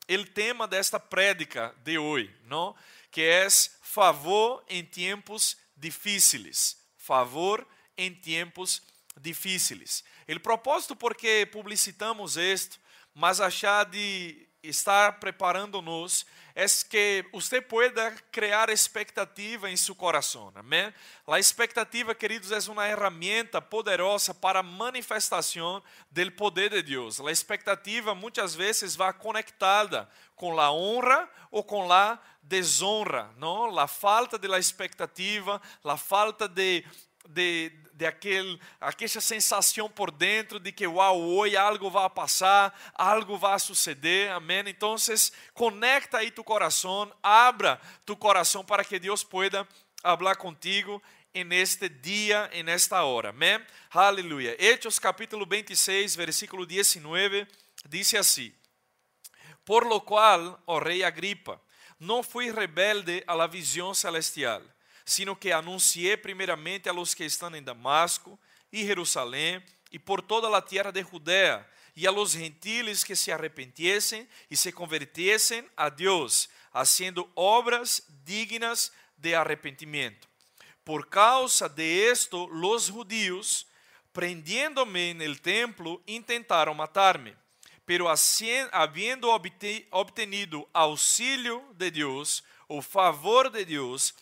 [0.09, 2.75] o tema desta prédica de hoje, não?
[3.11, 3.49] Que é
[3.81, 6.79] favor em tempos difíceis
[7.09, 8.83] favor em tempos
[9.19, 10.05] difíceis.
[10.29, 12.79] O propósito por que publicitamos isto,
[13.15, 20.51] mas achar de estar preparando-nos, é que você pueda criar expectativa em seu coração.
[20.57, 20.93] Amém?
[21.27, 27.21] A expectativa, queridos, é uma ferramenta poderosa para manifestação do poder de Deus.
[27.21, 33.79] A expectativa muitas vezes vai conectada com a honra ou com a desonra, não?
[33.79, 36.85] A falta de la expectativa, a falta de
[37.29, 43.37] de, de aquele, aquela sensação por dentro de que, uau, hoje algo vai passar, algo
[43.37, 44.63] vai suceder, amém?
[44.69, 44.95] Então,
[45.53, 49.67] conecta aí tu coração, abra tu coração para que Deus pueda
[50.01, 51.03] falar contigo
[51.35, 53.31] en este dia, en esta hora.
[53.31, 53.59] Amém?
[53.91, 54.57] Aleluia.
[54.61, 57.49] Hechos capítulo 26, versículo 19,
[57.89, 58.55] diz assim:
[59.65, 61.61] Por lo qual, ó rei Agripa,
[61.99, 64.63] não fui rebelde a la visão celestial,
[65.09, 68.39] sino que anuncié primeiramente a los que estão em Damasco
[68.71, 73.33] e Jerusalém e por toda a terra de Judea e a los gentiles que se
[73.33, 80.29] arrepentiesen e se convertiesen a Deus, haciendo obras dignas de arrepentimiento.
[80.85, 83.67] Por causa de esto, los judíos,
[84.13, 87.35] prendiéndome en el templo, intentaron matarme
[87.87, 88.07] pero
[88.73, 89.31] habiendo
[89.91, 94.15] obtenido auxílio de Deus, o favor de Deus,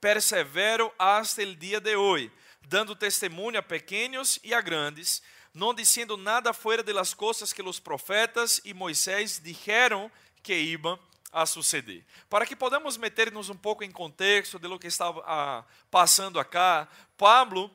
[0.00, 2.32] persevero hasta el dia de hoje,
[2.62, 5.22] dando testemunho a pequenos e a grandes,
[5.52, 10.10] não dizendo nada fora de las coisas que os profetas e Moisés dijeron
[10.42, 10.98] que iban
[11.32, 12.04] a suceder.
[12.28, 16.88] Para que podamos meter-nos um pouco em contexto de lo que estava ah, passando acá,
[17.16, 17.70] Pablo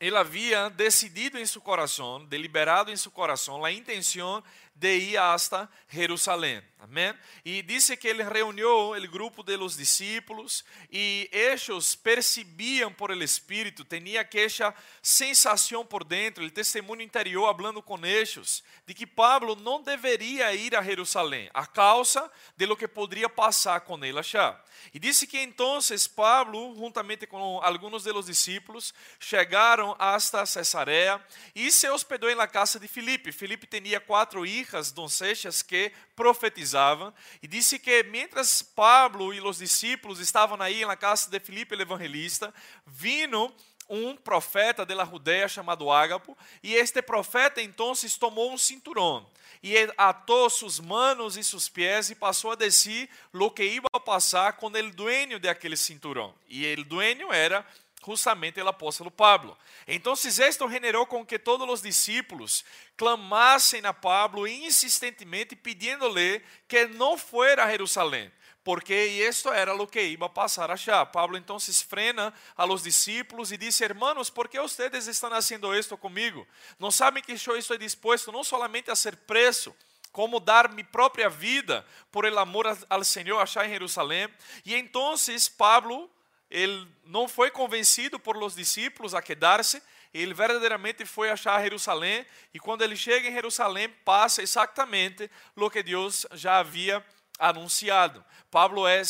[0.00, 4.42] ele havia decidido em seu coração, deliberado em seu coração, a intenção
[4.74, 6.62] de ir hasta Jerusalém.
[6.82, 7.14] Amém?
[7.44, 13.22] E disse que ele reuniu o grupo de los discípulos e eles percebiam por el
[13.22, 19.54] Espírito, tinha aquela sensação por dentro, o testemunho interior, falando com eles, de que Pablo
[19.54, 24.58] não deveria ir a Jerusalém, a causa de lo que poderia passar com ele já.
[24.94, 25.78] E disse que então
[26.16, 31.22] Pablo, juntamente com alguns de los discípulos, chegaram hasta Cesarea
[31.54, 33.32] e se hospedou na casa de Filipe.
[33.32, 37.14] Filipe tinha quatro hijas, doncellas, que profetizavam.
[37.42, 41.80] E disse que, mientras Pablo e os discípulos estavam aí na casa de Filipe, o
[41.80, 42.52] evangelista,
[42.86, 43.50] vino
[43.88, 49.26] um profeta de la Judea chamado Ágapo, e este profeta então tomou um cinturão
[49.62, 53.98] e atou suas manos e seus pés e passou a dizer lo que iba a
[53.98, 56.34] passar com o dueño de aquele cinturão.
[56.48, 57.66] E o dueño era
[58.04, 59.56] justamente o apóstolo Pablo.
[59.86, 62.64] Então, esto generou com que todos os discípulos
[62.96, 68.30] clamassem a Pablo insistentemente, pedindo-lhe que não fuera a Jerusalém
[68.62, 71.04] porque esto era lo que iba a pasar allá.
[71.04, 75.96] Pablo entonces frena a los discípulos y dice, hermanos, ¿por qué ustedes están haciendo esto
[75.96, 76.46] conmigo?
[76.78, 79.74] ¿No saben que yo estoy dispuesto no solamente a ser preso,
[80.12, 84.36] como dar mi propia vida por el amor al Señor allá en Jerusalén?
[84.62, 86.10] Y entonces Pablo,
[86.50, 89.82] él no fue convencido por los discípulos a quedarse,
[90.12, 95.82] ele verdadeiramente foi achar Jerusalém, e quando ele chega em Jerusalém, passa exatamente o que
[95.82, 97.04] Deus já havia
[97.38, 98.24] anunciado.
[98.50, 99.00] Pablo é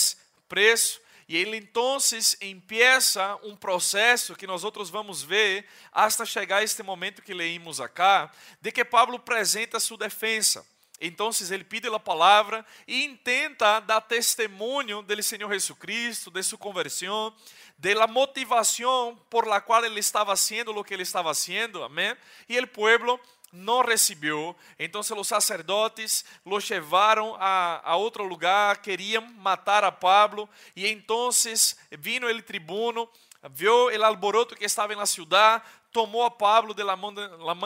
[0.49, 1.97] preso e ele então
[2.41, 7.81] empieza um processo que nós outros vamos ver hasta chegar a este momento que leímos
[7.81, 8.31] acá,
[8.61, 10.67] de que Pablo apresenta sua defesa.
[11.01, 16.59] Então ele pede a palavra e intenta dar testemunho do Senhor Jesus Cristo, de sua
[16.59, 17.35] conversão,
[17.79, 22.15] de la motivação por la qual ele estava haciendo o que ele estava haciendo, amém?
[22.49, 23.19] E o pueblo
[23.53, 24.55] não recebeu.
[24.79, 30.49] Então, os sacerdotes lo levaram a, a outro lugar, queriam matar a Pablo.
[30.77, 31.31] E então
[31.99, 33.09] vino o tribuno,
[33.51, 37.13] viu o alboroto que estava na cidade, tomou a Pablo de la mão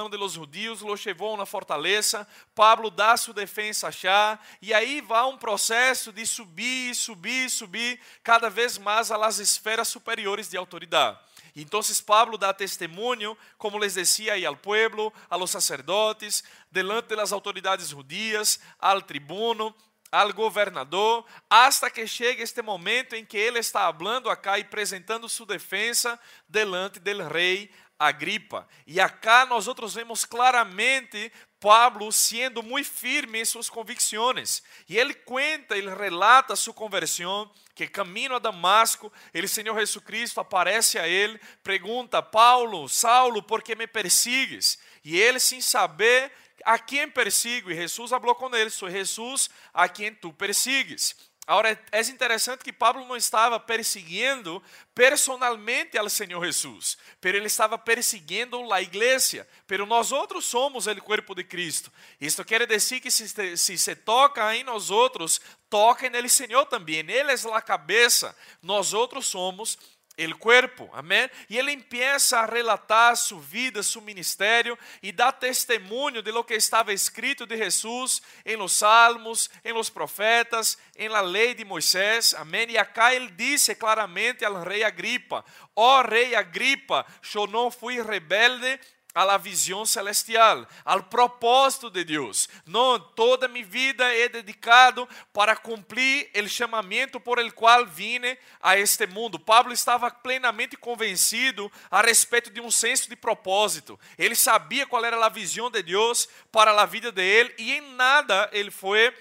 [0.09, 2.27] de, los judíos, lo levou na fortaleza.
[2.55, 8.49] Pablo dá sua defesa já, e aí vai um processo de subir, subir, subir, cada
[8.49, 11.19] vez mais às esferas superiores de autoridade.
[11.57, 17.17] Entonces Pablo da testemunho, como les decía ahí al pueblo, a los sacerdotes, delante de
[17.17, 19.75] las autoridades judías, al tribuno,
[20.11, 25.29] al governador, hasta que chegue este momento em que ele está hablando acá e apresentando
[25.29, 26.19] sua defesa
[26.49, 27.69] delante del rei
[27.99, 28.67] Agripa.
[28.87, 34.63] E acá nós outros vemos claramente Pablo sendo muito firme em suas convicções.
[34.89, 40.41] E ele conta, ele relata sua conversão, que caminho a Damasco, ele Senhor Jesus Cristo
[40.41, 44.79] aparece a ele, pergunta: Paulo, Saulo, por que me persigues?
[45.03, 46.31] E ele, sem saber
[46.65, 51.17] a quem persigo, e Jesus falou com ele: Sou Jesus a quem tu persigues.
[51.47, 54.63] Agora, é interessante que Pablo não estava perseguindo
[54.95, 61.03] personalmente ao Senhor Jesus, pero ele estava perseguindo a igreja, pero nós outros somos o
[61.03, 61.93] corpo de Cristo.
[62.19, 65.39] Isto quer dizer que se, se se toca em nós outros,
[65.69, 67.01] toca nele Senhor também.
[67.01, 69.77] Ele é a cabeça, nós outros somos
[70.17, 71.29] el cuerpo, amém?
[71.49, 76.55] E ele empieza a relatar sua vida, seu ministério e dá testemunho de lo que
[76.55, 82.35] estava escrito de Jesus em los salmos, em los profetas, em la lei de Moisés,
[82.35, 82.71] amém?
[82.71, 85.45] E acá ele disse claramente ao rei Agripa:
[85.75, 87.05] Ó oh, rei Agripa,
[87.35, 88.79] eu não fui rebelde
[89.15, 92.49] a la visão celestial, ao propósito de Deus.
[92.67, 98.77] Não, toda minha vida é dedicado para cumprir o chamamento por el qual vine a
[98.77, 99.39] este mundo.
[99.39, 103.99] Pablo estava plenamente convencido a respeito de um senso de propósito.
[104.19, 107.81] Ele sabia qual era a visão de Deus para a vida de ele e em
[107.93, 109.13] nada ele foi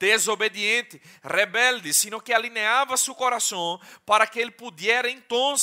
[0.00, 4.80] desobediente, rebelde, sino que alineava seu coração para que ele pudesse
[5.10, 5.54] então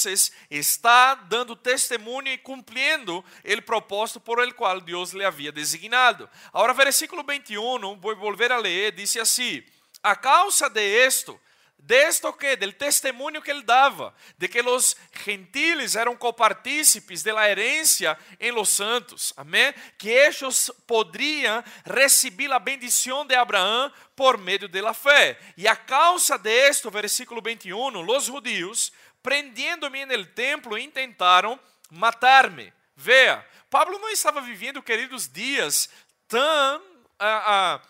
[0.52, 6.30] estar dando testemunho e cumprindo o propósito por el qual Deus lhe havia designado.
[6.54, 9.64] Agora, versículo 21, vou volver a ler, diz assim:
[10.04, 11.40] A causa de esto
[11.88, 17.32] de esto que, del testimonio que él daba, de que los gentiles eran copartícipes de
[17.32, 24.38] la herencia en los santos, amén, que ellos podrían recibir la bendición de Abraham por
[24.38, 25.38] medio de la fe.
[25.56, 31.58] Y a causa de esto, versículo 21, los judíos, prendiendo-me en el templo, intentaram
[31.90, 32.74] matar-me.
[32.98, 35.90] Veja, Pablo não estava vivendo, queridos, dias
[36.28, 36.82] tão
[37.18, 37.82] ah, ah,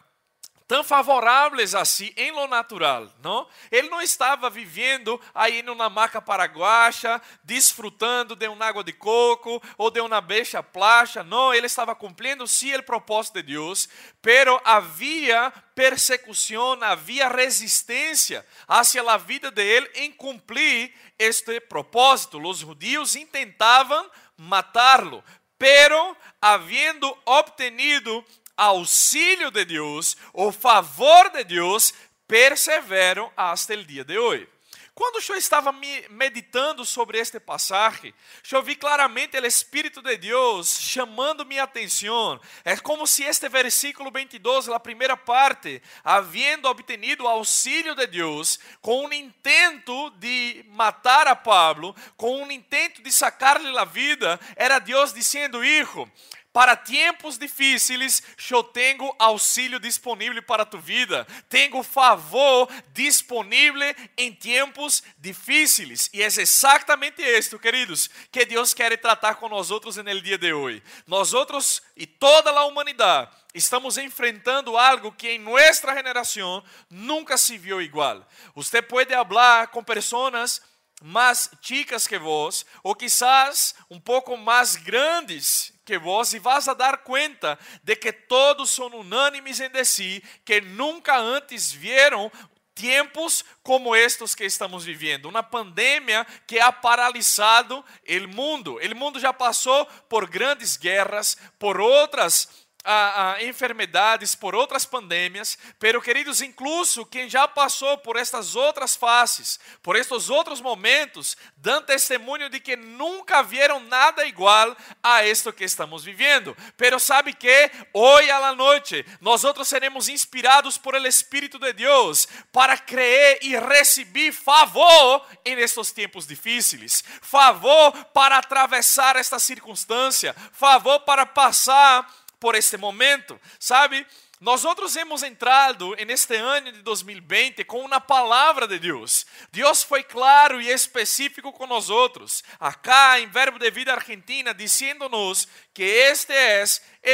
[0.68, 3.48] tão favoráveis assim em lo natural, não?
[3.72, 9.90] Ele não estava vivendo aí numa maca paraguacha, desfrutando de uma água de coco ou
[9.90, 13.88] de uma beija placha, não, ele estava cumprindo sim o propósito de Deus,
[14.22, 22.42] pero havia persecução, havia resistência hacia a vida de ele em cumprir este propósito.
[22.42, 25.24] Os judeus intentavam matá-lo,
[25.58, 28.24] pero havendo obtenido
[28.58, 31.94] auxílio de Deus, o favor de Deus,
[32.28, 34.50] perseveram hasta el dia de hoje.
[34.98, 35.72] Quando eu estava
[36.10, 38.12] meditando sobre este passagem,
[38.52, 42.42] eu vi claramente o Espírito de Deus chamando minha atenção.
[42.66, 49.06] É como se este versículo 22, a primeira parte, havendo obtenido auxílio de Deus, com
[49.06, 55.14] um intento de matar a Pablo, com um intento de sacar-lhe a vida, era Deus
[55.14, 56.12] dizendo: Hijo,
[56.58, 61.24] para tempos difíceis, eu tenho auxílio disponível para tu vida.
[61.48, 66.10] Tenho favor disponível em tempos difíceis.
[66.12, 70.52] E é exatamente isto, queridos, que Deus quer tratar com nós outros no dia de
[70.52, 70.82] hoje.
[71.06, 77.56] Nós outros e toda a humanidade estamos enfrentando algo que em nossa geração nunca se
[77.56, 78.28] viu igual.
[78.56, 80.60] Você pode falar com pessoas
[81.04, 86.74] mais chicas que vos, ou quizás um pouco mais grandes que vos, e vas a
[86.74, 92.30] dar conta de que todos são unânimes em si, que nunca antes vieram
[92.76, 98.78] tempos como estes que estamos vivendo, uma pandemia que ha paralisado o mundo.
[98.78, 105.58] O mundo já passou por grandes guerras, por outras a, a enfermidades, por outras pandemias,
[105.78, 111.82] pero queridos, incluso quem já passou por estas outras faces, por estes outros momentos, dão
[111.82, 116.56] testemunho de que nunca vieram nada igual a isto que estamos vivendo.
[116.78, 122.26] Pero sabe que hoje à noite nós outros seremos inspirados por el Espírito de Deus
[122.54, 131.02] para crer e receber favor em estes tempos difíceis, favor para atravessar esta circunstância, favor
[131.02, 132.08] para passar
[132.40, 134.06] por este momento, sabe?
[134.40, 139.26] Nós outros hemos entrado neste ano de 2020 com uma palavra de Deus.
[139.52, 142.44] Deus foi claro e específico com nós outros.
[142.60, 146.64] Acá em Verbo de Vida Argentina, dizendo-nos que este é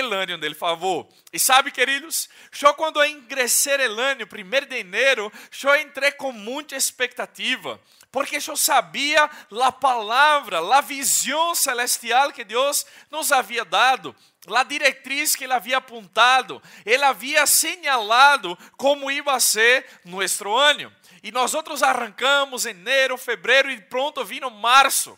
[0.03, 1.07] o ano del favor.
[1.31, 2.27] E sabe, queridos,
[2.61, 5.31] eu quando ingressei el ano, primeiro de janeiro,
[5.63, 7.79] eu entrei com muita expectativa
[8.13, 9.27] porque eu sabia
[9.59, 14.15] a palavra, a visão celestial que Deus nos havia dado,
[14.47, 20.91] a diretriz que Ele havia apontado, Ele havia señalado como ia ser nosso ano.
[21.21, 25.17] E nós outros arrancamos enero, fevereiro e pronto, vino março.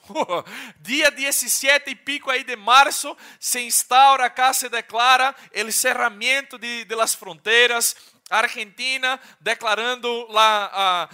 [0.79, 5.35] Dia 17 e pico aí de março, se instaura cá, se declara
[5.67, 7.95] o cerramento de, de las fronteiras,
[8.29, 11.09] Argentina declarando lá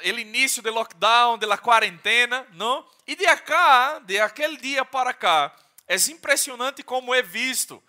[0.00, 2.86] el início do lockdown, da quarentena, não?
[3.06, 5.54] E de acá, de aquele dia para cá,
[5.86, 7.82] é impressionante como é visto.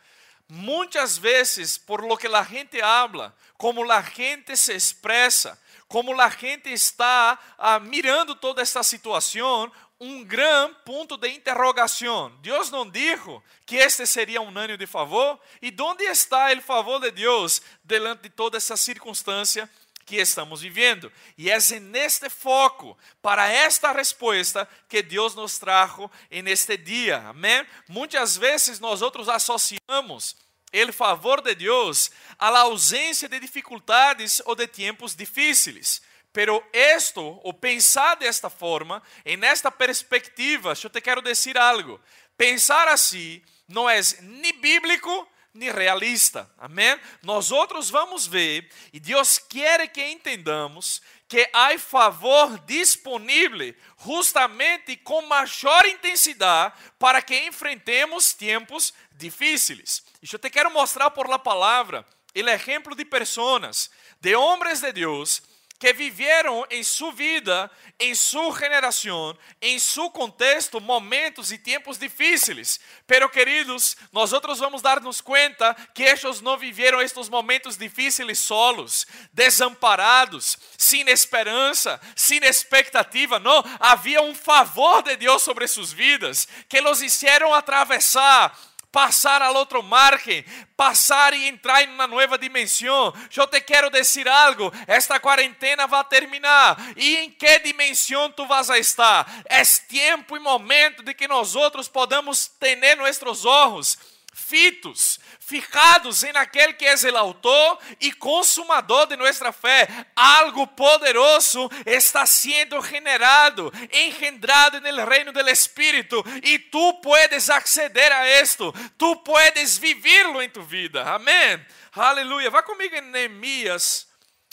[0.47, 6.29] Muitas vezes, por lo que a gente habla, como a gente se expressa, como a
[6.29, 12.31] gente está ah, mirando toda esta situação, um grande ponto de interrogação.
[12.41, 15.39] Deus não disse que este seria um ano de favor?
[15.61, 19.69] E onde está o favor de Deus diante de toda essa circunstância
[20.05, 21.11] que estamos vivendo?
[21.37, 26.09] E é neste foco, para esta resposta, que Deus nos trajo
[26.43, 27.17] neste dia.
[27.29, 27.65] Amém?
[27.87, 30.35] Muitas vezes nós outros associamos
[30.73, 36.01] o favor de Deus à ausência de dificuldades ou de tempos difíceis.
[36.33, 41.99] Pero esto, o pensar desta forma, em esta perspectiva, eu te quero dizer algo.
[42.37, 46.49] Pensar assim não é nem bíblico nem realista.
[46.57, 46.99] Amém?
[47.23, 53.73] Nós outros vamos ver, e Deus quer que entendamos que há favor disponível
[54.05, 60.03] justamente com maior intensidade para que enfrentemos tempos difíceis.
[60.21, 63.89] E eu te quero mostrar por la palavra o exemplo de pessoas,
[64.19, 65.41] de homens de Deus,
[65.77, 67.69] que viveram em sua vida,
[67.99, 72.79] em sua geração, em seu contexto, momentos e tempos difíceis.
[73.05, 79.05] Pero, queridos, nós outros vamos dar-nos conta que estes não viveram estes momentos difíceis solos,
[79.33, 83.39] desamparados, sem esperança, sem expectativa.
[83.39, 88.57] Não, havia um favor de Deus sobre suas vidas que los hicieron atravessar
[88.95, 90.45] passar al outro margen,
[90.77, 93.13] passar e entrar em uma nova dimensão.
[93.35, 96.77] Eu te quero dizer algo: esta quarentena vai terminar.
[96.95, 99.29] E em que dimensão tu vas a estar?
[99.49, 106.35] É tempo e momento de que nós outros podamos ter nossos olhos fitos, ficados em
[106.35, 109.87] aquele que é o autor e consumador de nossa fé.
[110.13, 118.27] Algo poderoso está sendo generado, engendrado no reino do Espírito e tu puedes acceder a
[118.27, 121.03] esto, tu puedes vivirlo em tu vida.
[121.03, 121.65] Amém.
[121.93, 122.49] Aleluia.
[122.49, 124.05] Vá comigo em Neemias,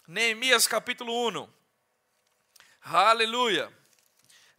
[0.06, 1.48] Neemias capítulo 1.
[2.84, 3.72] Aleluia.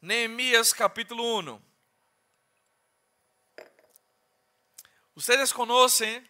[0.01, 1.72] Neemias capítulo 1.
[5.15, 6.23] Vocês conhecem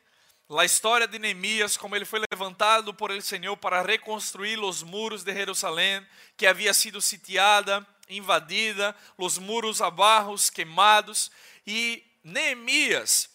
[0.50, 5.24] a história de Neemias, como ele foi levantado por el Senhor para reconstruir os muros
[5.24, 6.06] de Jerusalém,
[6.36, 11.32] que havia sido sitiada, invadida, os muros abarros, queimados.
[11.66, 13.30] E Neemias,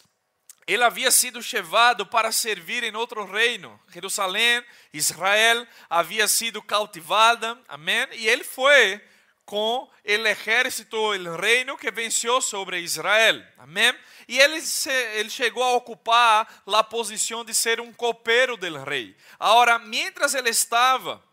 [0.67, 3.81] ele havia sido levado para servir em outro reino.
[3.89, 8.07] Jerusalém, Israel, havia sido cautivada, amém?
[8.13, 9.01] E ele foi
[9.49, 13.43] com o exército, o reino que venceu sobre Israel.
[13.57, 13.99] Amém?
[14.29, 19.17] E ele, se, ele chegou a ocupar a posição de ser um copeiro do rei.
[19.41, 21.25] Agora, mientras ele estava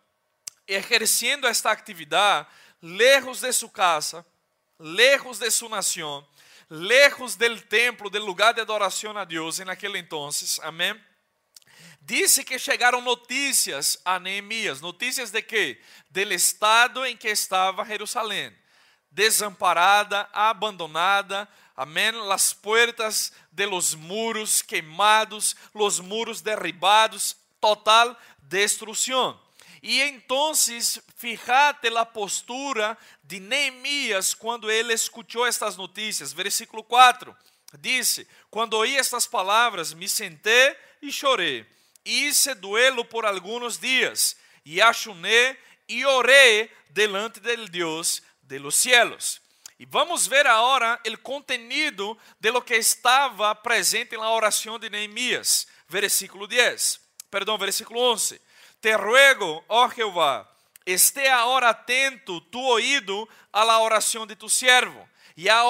[0.66, 2.48] exercendo esta atividade,
[2.82, 4.26] lejos de sua casa,
[4.80, 6.26] lejos de sua nação,
[6.70, 10.98] lejos del templo, del lugar de adoração a Deus em aquele entonces, amém?
[12.08, 14.80] Disse que chegaram notícias a Neemias.
[14.80, 15.82] Notícias de quê?
[16.08, 18.56] Del estado em que estava Jerusalém.
[19.10, 22.12] Desamparada, abandonada, amém?
[22.12, 29.42] Las puertas de los muros queimados, los muros derribados, total destruição.
[29.82, 30.52] E então,
[31.16, 36.32] fíjate a postura de Neemias quando ele escutou estas notícias.
[36.32, 37.36] Versículo 4.
[37.80, 41.66] Disse: Quando oí estas palavras, me sentei e chorei
[42.06, 49.42] hice duelo por algunos días y ayuné y oré delante del Dios de los cielos.
[49.78, 55.68] E vamos ver agora o contenido de lo que estava presente na oração de Neemias,
[55.90, 57.02] versículo 10.
[57.30, 58.40] Perdão, versículo 11.
[58.80, 60.50] Te ruego, ó Jehová,
[60.86, 65.62] esté agora atento tu oído a la oração de tu siervo e a,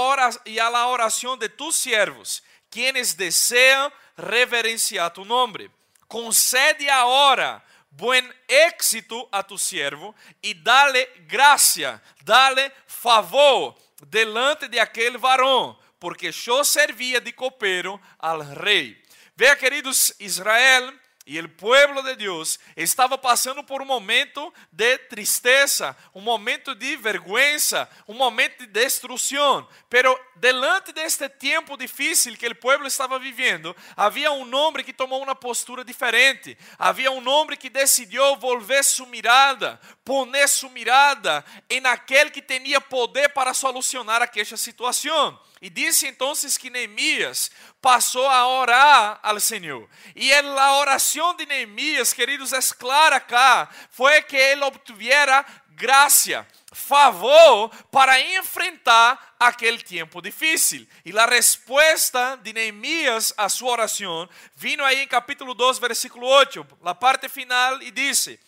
[0.45, 5.71] e la oração de tus siervos, quienes deseam reverenciar tu nome
[6.07, 13.75] concede ahora buen éxito a tu siervo e dale gracia, dale favor
[14.07, 19.01] delante de aquele varão, porque eu servia de copeiro al rei.
[19.35, 20.93] Veja, queridos, Israel
[21.25, 26.95] e o povo de Deus estava passando por um momento de tristeza, um momento de
[26.97, 29.67] vergüenza, um momento de destruição.
[29.89, 35.23] Pero delante deste tempo difícil que o povo estava vivendo, havia um homem que tomou
[35.23, 36.55] uma postura diferente.
[36.77, 42.79] Havia um homem que decidiu volver sua mirada, poner sua mirada em aquele que tinha
[42.79, 45.39] poder para solucionar aquela situação.
[45.65, 47.49] E disse então que Neemias
[47.81, 49.89] passou a orar ao Senhor.
[50.15, 57.71] E a oração de Neemias, queridos, é clara cá, foi que ele obtivera graça, favor
[57.91, 60.87] para enfrentar aquele tempo difícil.
[61.03, 66.63] E a resposta de Neemias a sua oração vino aí em capítulo 2, versículo 8,
[66.83, 68.39] a parte final, e disse: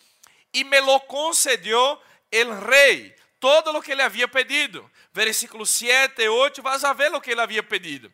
[0.54, 2.00] E me lo concedeu
[2.30, 4.88] el rei todo o que ele havia pedido.
[5.18, 8.08] Versículo 7 e 8, vas a ver o que ele havia pedido.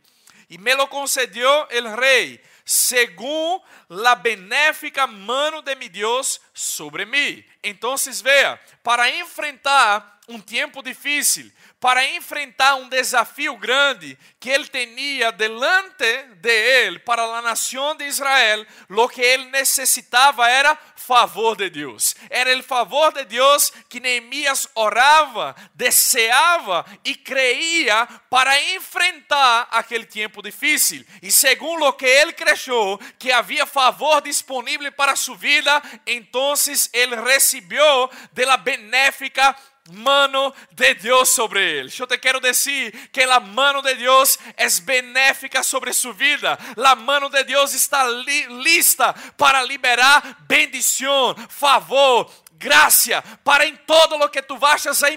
[0.48, 7.44] E me lo concedió el rei, según la benéfica mano de mi Dios sobre mim.
[7.62, 15.30] Então, veja, para enfrentar um tempo difícil, para enfrentar um desafio grande que ele tinha
[15.30, 16.04] delante
[16.36, 22.16] de ele para a nação de Israel, o que ele necessitava era favor de Deus.
[22.30, 30.42] Era o favor de Deus que Neemias orava, desejava e creia para enfrentar aquele tempo
[30.42, 31.04] difícil.
[31.22, 36.43] E segundo o que ele cresceu, que havia favor disponível para sua vida, então
[36.92, 39.56] ele recebeu de la benéfica
[39.92, 41.92] mano de Deus sobre ele.
[41.98, 46.58] Eu te quero dizer que a mano de Deus é benéfica sobre sua vida.
[46.82, 52.30] A mano de Deus está li lista para liberar bendição, favor,
[52.64, 55.10] gracia para en todo lo que tú vayas a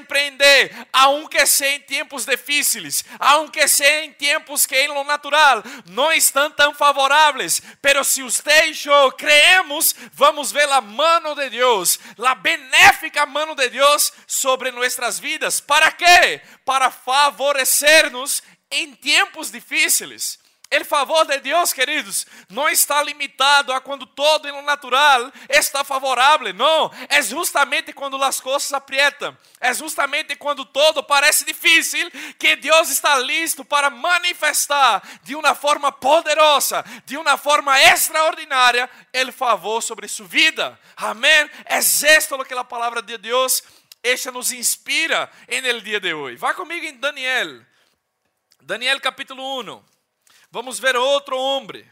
[0.92, 6.54] aunque sea en tiempos difíciles, aunque sea en tiempos que en lo natural no están
[6.56, 13.26] tan favorables, pero usted y yo creemos, vamos ver la mano de Dios, la benéfica
[13.26, 15.62] mano de Dios sobre nuestras vidas.
[15.62, 16.42] ¿Para qué?
[16.66, 20.40] Para favorecernos em tempos difíceis.
[20.70, 26.54] O favor de Deus, queridos, não está limitado a quando todo no natural está favorável.
[26.54, 32.90] Não, é justamente quando as coisas aprietam, é justamente quando todo parece difícil que Deus
[32.90, 38.90] está listo para manifestar de uma forma poderosa, de uma forma extraordinária,
[39.28, 40.78] o favor sobre sua vida.
[40.98, 41.50] Amém?
[41.66, 43.64] É isto o que a palavra de Deus
[44.04, 46.38] esta nos inspira en el dia de hoje.
[46.38, 47.66] Vá comigo em Daniel.
[48.62, 49.97] Daniel capítulo 1.
[50.58, 51.86] Vamos ver outro homem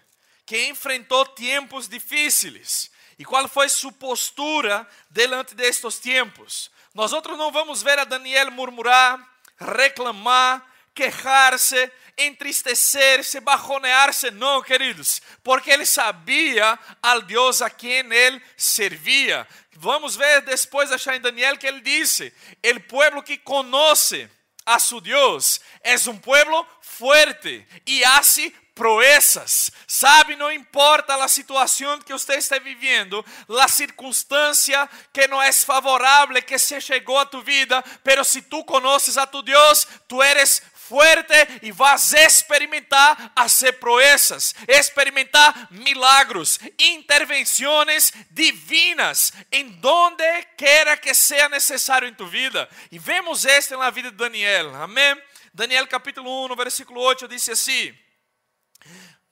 [0.43, 2.89] que enfrentou tempos difíceis.
[3.19, 6.71] E qual foi sua postura delante destes tempos?
[6.91, 9.19] Nós outros não vamos ver a Daniel murmurar,
[9.59, 19.47] reclamar, quejar-se, entristecer-se, bajonear-se, não, queridos, porque ele sabia al Deus a quem ele servia.
[19.73, 24.27] Vamos ver depois achar em Daniel que ele disse: "El pueblo que conoce
[24.65, 29.71] a su Dios es un pueblo fuerte y hace proezas.
[29.87, 33.25] Sabe, não importa a situação que você está vivendo,
[33.61, 38.63] a circunstância que não é favorável que se chegou a tu vida, pero si tu
[38.65, 48.11] conoces a tu Deus, tu eres fuerte e vas experimentar hacer proezas, experimentar milagros, intervenções
[48.29, 50.23] divinas em donde
[50.57, 52.69] quiera que seja necessário em tu vida.
[52.91, 54.75] E vemos esto na vida de Daniel.
[54.75, 55.21] Amém?
[55.53, 57.95] Daniel capítulo 1, versículo 8 diz assim: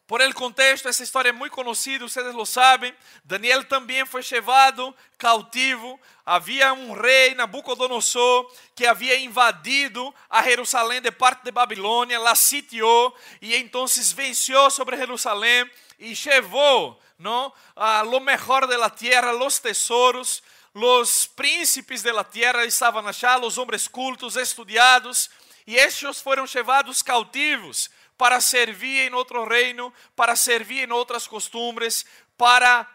[0.06, 2.94] por el contexto, essa história é muito conhecida, vocês lo sabem.
[3.24, 6.00] Daniel também foi levado cautivo.
[6.26, 13.14] Havia um rei, Nabucodonosor, que havia invadido a Jerusalém de parte de Babilônia, la sitiou
[13.42, 15.70] e então venceu sobre Jerusalém
[16.00, 20.44] e levou não, a lo mejor de la tierra, los tesouros.
[20.74, 25.30] Los príncipes de la tierra estavam allá, os homens cultos, estudiados,
[25.68, 32.06] e estes foram levados cautivos para servir em outro reino, para servir em outras costumbres,
[32.38, 32.88] para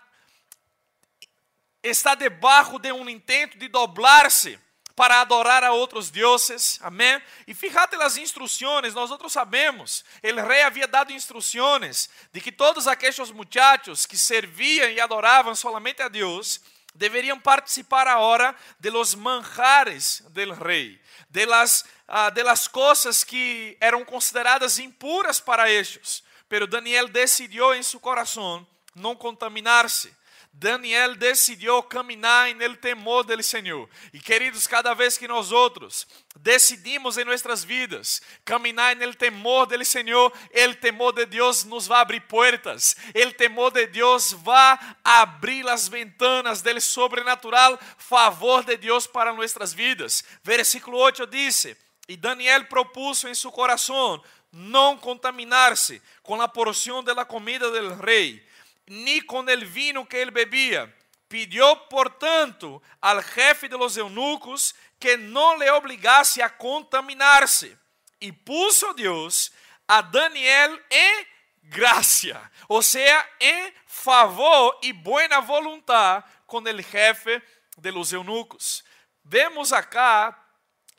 [1.83, 4.59] estar debaixo de um intento de doblar-se
[4.95, 7.23] para adorar a outros deuses, amém?
[7.47, 12.89] E fíjate as instruções, nós outros sabemos, o rei havia dado instruções de que todos
[12.89, 16.61] aqueles muchachos que serviam e adoravam solamente a Deus,
[16.97, 21.01] deveriam participar agora de los manjares del rei,
[21.31, 26.25] de las ah, de las cosas que eram consideradas impuras para estes.
[26.49, 30.13] Pero Daniel decidiu em seu coração não contaminar-se.
[30.53, 33.89] Daniel decidiu caminhar el temor del Senhor.
[34.13, 36.07] E queridos, cada vez que nós outros
[36.41, 42.01] decidimos em nossas vidas caminhar el temor del Senhor, el temor de Deus nos vai
[42.01, 42.97] abrir portas.
[43.15, 49.73] El temor de Deus vai abrir as ventanas del sobrenatural favor de Deus para nossas
[49.73, 50.25] vidas.
[50.43, 51.67] Versículo 8 diz:
[52.09, 54.21] E Daniel propuso em seu coração
[54.51, 58.48] não contaminar-se com a porção da comida del rei
[58.89, 60.95] ni con el vino que él bebía.
[61.29, 67.77] Pidió, por tanto, al jefe de los eunucos que no le obligase a contaminarse.
[68.19, 69.53] Y puso Dios
[69.87, 71.27] a Daniel en
[71.63, 77.43] gracia, o sea, en favor y buena voluntad con el jefe
[77.77, 78.85] de los eunucos.
[79.23, 80.37] Vemos acá,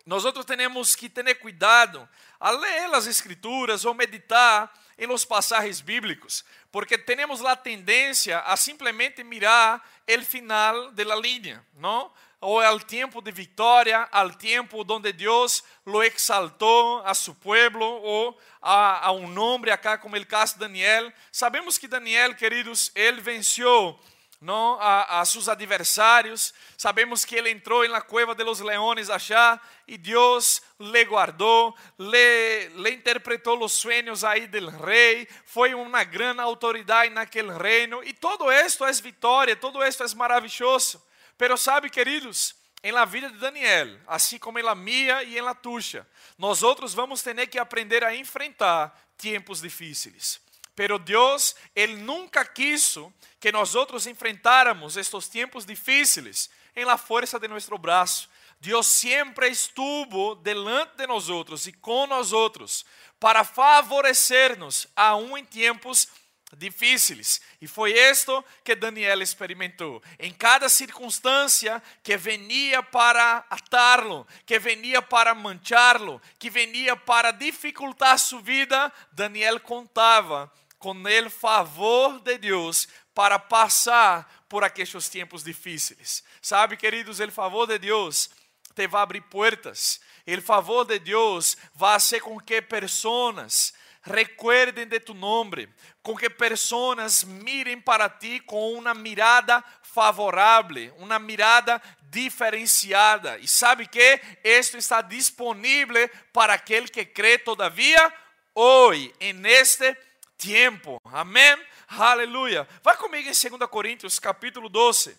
[0.06, 2.08] nosotros tenemos que tener cuidado
[2.40, 8.56] a ler as escrituras ou meditar em los pasajes bíblicos, porque temos a tendência a
[8.56, 12.12] simplesmente mirar o final de la línea, não?
[12.42, 18.40] Ou al tempo de vitória, al tempo donde Deus lo exaltou a su pueblo, ou
[18.62, 21.12] a, a um nome acá, como el caso de Daniel.
[21.34, 24.00] Sabemos que Daniel, queridos, ele venceu
[24.42, 26.54] não, a, a seus adversários.
[26.78, 32.70] Sabemos que ele entrou na cueva de los leones allá e Deus le guardou, le,
[32.70, 38.50] le interpretou os sonhos aí del rei, foi uma grande autoridade naquele reino e todo
[38.50, 41.04] esto é vitória, todo esto é maravilhoso.
[41.38, 45.42] Pero sabe, queridos, em la vida de Daniel, assim como em la minha e em
[45.42, 50.40] la tuya, nós outros vamos ter que aprender a enfrentar tempos difíceis.
[50.80, 57.38] Pero Deus, Ele nunca quiso que nós outros enfrentáramos estes tempos difíceis em la força
[57.38, 58.30] de nosso braço.
[58.62, 62.86] Deus sempre estuvo delante de nós outros e com nós outros
[63.20, 66.08] para favorecer-nos aún em tempos
[66.56, 67.42] difíceis.
[67.60, 70.02] E foi isto que Daniel experimentou.
[70.18, 78.18] Em cada circunstância que venia para atá-lo, que venia para manchá-lo, que venia para dificultar
[78.18, 80.50] sua vida, Daniel contava
[80.80, 86.24] com o favor de Deus para passar por aqueles tempos difíceis.
[86.42, 88.30] Sabe, queridos, o favor de Deus
[88.74, 90.00] te vai abrir portas.
[90.26, 95.68] O favor de Deus vai fazer com que pessoas recuerden de tu nome,
[96.02, 103.38] com que pessoas mirem para ti com uma mirada favorável, uma mirada diferenciada.
[103.40, 108.14] E sabe que isto está disponível para aquele que crê todavia
[108.56, 109.96] hoje, en este
[110.40, 111.00] tempo.
[111.04, 111.68] Amém?
[111.88, 112.68] Aleluia.
[112.82, 115.16] Vai comigo em 2 Coríntios capítulo 12.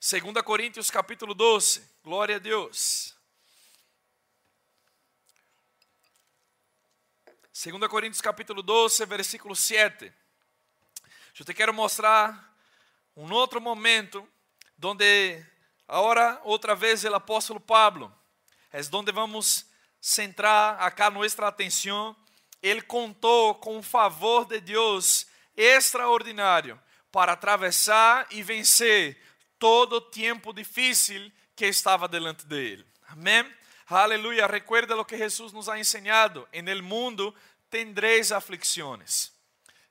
[0.00, 1.84] 2 Coríntios capítulo 12.
[2.02, 3.14] Glória a Deus.
[7.52, 10.10] 2 Coríntios capítulo 12, versículo 7.
[11.38, 12.54] Eu te quero mostrar
[13.14, 14.26] um outro momento
[14.82, 15.44] onde
[15.86, 18.10] agora outra vez o apóstolo Pablo
[18.72, 19.66] é onde vamos
[20.00, 22.16] centrar acá nossa atenção.
[22.62, 26.80] Ele contou com o favor de Deus extraordinário
[27.10, 29.20] para atravessar e vencer
[29.58, 32.84] todo o tempo difícil que estava delante dele.
[33.08, 33.44] Amém?
[33.86, 34.46] Aleluia.
[34.46, 36.48] Recuerda o que Jesus nos ha ensinado.
[36.52, 37.34] En el mundo
[37.68, 39.32] tendréis aflicciones.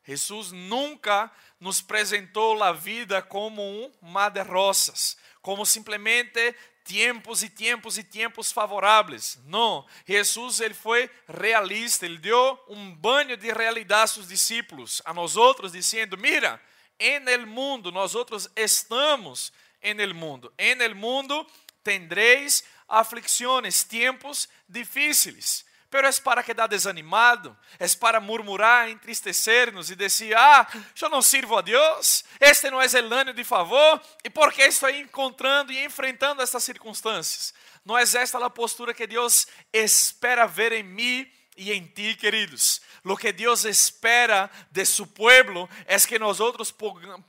[0.06, 6.56] Jesus nunca nos apresentou a vida como um mar de rosas, como simplesmente
[6.90, 9.38] tempos e tempos e tempos favoráveis.
[9.46, 15.14] Não, Jesus ele foi realista, ele deu um banho de realidade a seus discípulos, a
[15.14, 16.60] nós outros, dizendo: Mira,
[17.00, 20.52] en el mundo, nós outros estamos en el mundo.
[20.58, 21.46] En el mundo
[21.84, 30.36] tendréis aflicciones, tempos difíceis pero é para quedar desanimado, é para murmurar, entristecer-nos e dizer:
[30.38, 30.68] Ah,
[31.02, 34.90] eu não sirvo a Deus, este não é el de favor, e por que estou
[34.90, 37.54] encontrando e enfrentando estas circunstâncias?
[37.84, 42.82] Não é esta a postura que Deus espera ver em mim e em ti, queridos.
[43.04, 46.74] Lo que Deus espera de su pueblo é que nós outros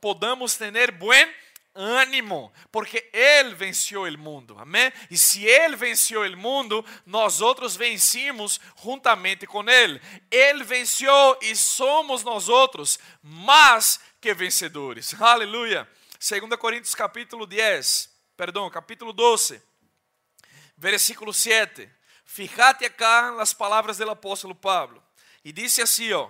[0.01, 1.29] podamos ter buen
[1.81, 4.93] ânimo, porque Ele venceu o mundo, amém?
[5.11, 10.01] E se Ele venceu o mundo, nós outros vencimos juntamente com Ele.
[10.31, 15.15] Ele venceu e somos nós outros mais que vencedores.
[15.21, 15.89] Aleluia.
[16.19, 19.63] 2 Coríntios capítulo 10, perdão, capítulo 12,
[20.77, 21.89] versículo 7.
[22.27, 25.03] Fíjate acá nas palavras do apóstolo Pablo.
[25.43, 26.29] E disse assim, ó: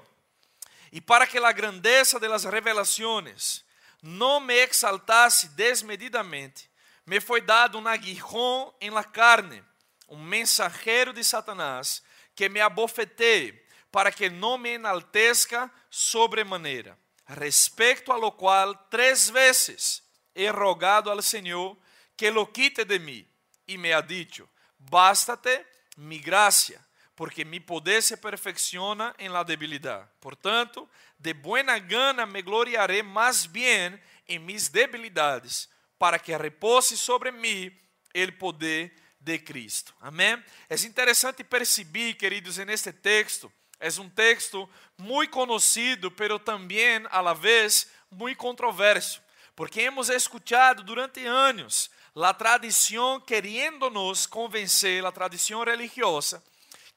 [0.93, 3.65] E para que a grandeza de las revelaciones
[4.03, 6.71] não me exaltasse desmedidamente,
[7.05, 9.63] me foi dado um aguijón em la carne,
[10.09, 12.03] um mensageiro de Satanás,
[12.35, 16.99] que me abofeteie, para que não me enaltezca sobremaneira.
[17.27, 20.03] Respecto a lo qual, três vezes
[20.35, 21.77] he rogado al Senhor
[22.17, 23.27] que lo quite de mim,
[23.67, 24.49] e me ha dicho:
[24.79, 26.85] Bástate mi gracia
[27.21, 30.11] porque mi poder se perfecciona en la debilidad.
[30.21, 35.69] Por tanto, de buena gana me gloriaré más bien en mis debilidades,
[35.99, 37.79] para que repose sobre mim
[38.15, 39.93] el poder de Cristo.
[40.01, 40.43] Amém?
[40.67, 44.67] É interessante perceber, queridos, neste texto, é um texto
[44.97, 49.23] muito conhecido, pero também, a la vez, muito controverso,
[49.55, 56.43] porque hemos escuchado durante anos a tradição querendo-nos convencer, a tradição religiosa,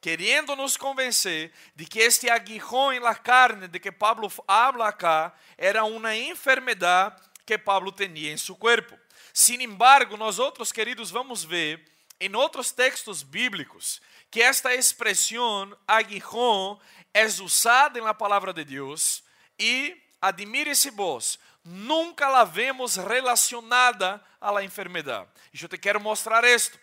[0.04, 5.34] querendo nos convencer de que este aguijón en la carne de que Pablo habla acá
[5.58, 9.00] era uma enfermedade que Pablo tinha em seu corpo.
[9.32, 11.90] Sin embargo, nós outros queridos vamos ver
[12.20, 16.78] em outros textos bíblicos que esta expressão aguijón
[17.14, 19.24] é usada na palavra de Deus
[19.58, 25.30] e admire-se vos, nunca la vemos relacionada à la enfermedade.
[25.54, 26.78] E eu te quero mostrar isto.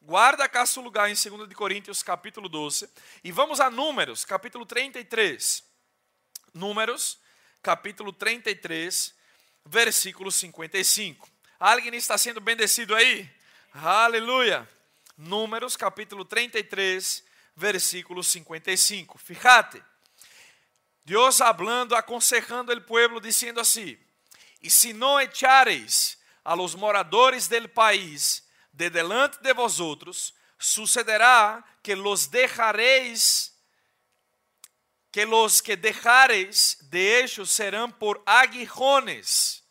[0.00, 2.88] Guarda cá seu lugar em 2 de Coríntios, capítulo 12.
[3.22, 5.62] E vamos a Números, capítulo 33.
[6.54, 7.18] Números,
[7.62, 9.14] capítulo 33,
[9.62, 11.28] versículo 55.
[11.60, 13.30] Alguém está sendo bendecido aí?
[13.74, 14.66] Aleluia.
[15.18, 17.22] Números, capítulo 33,
[17.54, 19.18] versículo 55.
[19.18, 19.82] Fíjate.
[21.04, 23.98] Deus hablando, aconsejando el pueblo, dizendo assim:
[24.62, 28.43] E se não echareis a los moradores del país
[28.74, 33.54] de delante de vosotros, sucederá que los dejaréis,
[35.10, 39.62] que los que dejareis de ellos serán por aguijones,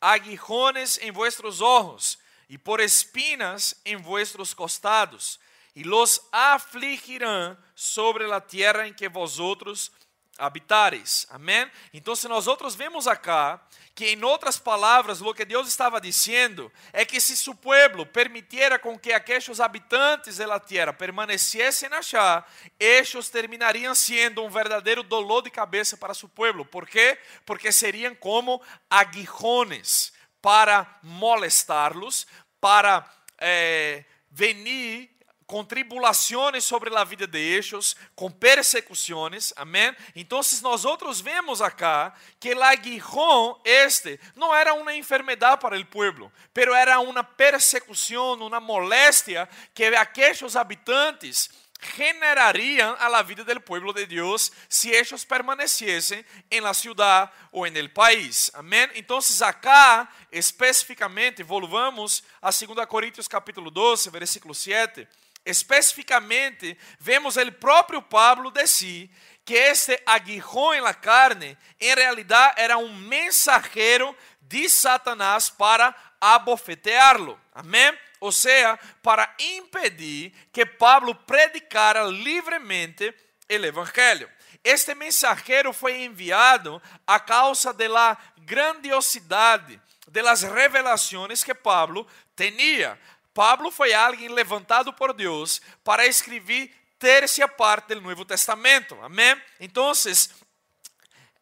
[0.00, 2.18] aguijones en vuestros ojos
[2.48, 5.40] y por espinas en vuestros costados,
[5.74, 9.92] y los afligirán sobre la tierra en que vosotros
[10.38, 11.26] habitares.
[11.30, 11.70] Amém?
[11.92, 13.60] Então, se nós outros vemos acá
[13.96, 18.78] que em outras palavras, o que Deus estava dizendo é que se seu pueblo permitiera
[18.78, 22.44] com que aqueles habitantes da terra permanecessem allá,
[22.78, 26.62] estes terminariam sendo um verdadeiro dolor de cabeça para seu pueblo.
[26.66, 27.18] ¿Por quê?
[27.46, 32.26] Porque seriam como aguijones para molestá-los,
[32.60, 35.15] para eh, venir
[35.46, 39.94] com tribulações sobre a vida de ellos, com persecuções, amém?
[40.14, 45.86] Então, nós outros vemos acá que o aguijón este não era uma enfermidade para o
[45.86, 51.48] pueblo, pero era uma persecução, uma moléstia que aqueles habitantes
[51.96, 57.66] generariam a la vida del pueblo de Deus se ellos permaneciesen en la ciudad o
[57.66, 58.50] en el país.
[58.54, 58.88] Amém?
[58.94, 65.06] Então, acá especificamente, volvamos a 2 Coríntios capítulo 12, versículo 7
[65.46, 69.10] especificamente, vemos o próprio Pablo si
[69.44, 77.40] que este aguijón en la carne, em realidade era um mensageiro de Satanás para abofetearlo.
[77.54, 77.96] Amém?
[78.18, 83.14] Ou seja, para impedir que Pablo predicara livremente
[83.48, 84.28] o evangelho.
[84.64, 92.98] Este mensageiro foi enviado a causa da grandiosidade das revelações que Pablo tinha.
[93.36, 98.98] Pablo foi alguém levantado por Deus para escrever tercia parte do Novo Testamento.
[99.02, 99.38] Amém?
[99.60, 99.92] Então,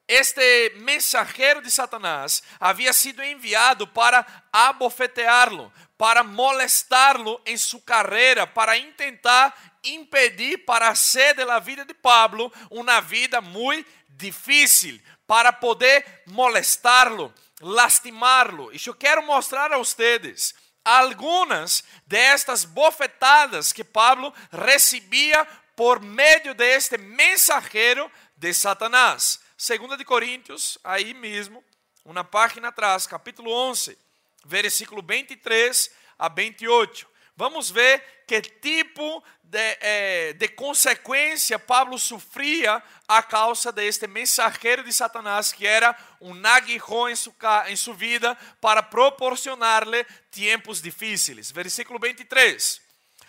[0.09, 8.73] este mensageiro de Satanás havia sido enviado para abofeteá-lo, para molestá-lo em sua carreira, para
[8.95, 17.33] tentar impedir para ser da vida de Pablo uma vida muito difícil, para poder molestá-lo,
[17.61, 18.75] lastimá-lo.
[18.75, 26.99] E eu quero mostrar a vocês algumas destas bofetadas que Pablo recebia por meio deste
[26.99, 29.41] mensageiro de Satanás.
[29.57, 31.65] Segunda de Coríntios, aí mesmo,
[32.05, 33.97] uma página atrás, capítulo 11,
[34.45, 37.14] versículo 23 a 28.
[37.37, 44.93] Vamos ver que tipo de, eh, de consequência Pablo sofria a causa deste mensageiro de
[44.93, 51.51] Satanás, que era um aguijón em em sua vida para proporcionar-lhe tempos difíceis.
[51.51, 52.81] Versículo 23.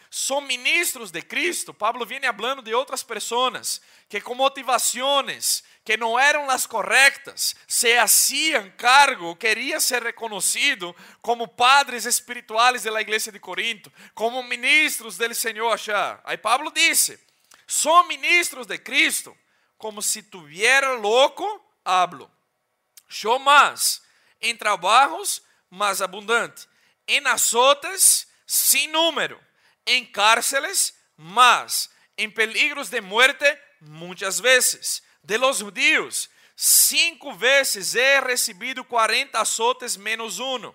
[0.10, 1.74] São ministros de Cristo.
[1.74, 7.96] Pablo vem falando de outras pessoas que com motivações que não eram as corretas, se
[7.96, 15.36] hacían cargo, queria ser reconhecido como padres espirituais da igreja de Corinto, como ministros del
[15.36, 16.20] Senhor allá.
[16.24, 17.20] Aí Pablo disse:
[17.68, 19.38] são ministros de Cristo,
[19.78, 21.46] como se tuviera louco,
[21.86, 22.32] hablo.
[23.08, 24.02] Yo más,
[24.42, 26.68] em trabalhos mais abundante,
[27.08, 29.40] em azotes sem número,
[29.86, 33.46] em cárceles más, em peligros de muerte
[33.80, 40.74] muitas vezes de los judíos, cinco vezes he recebido 40 azotes menos um.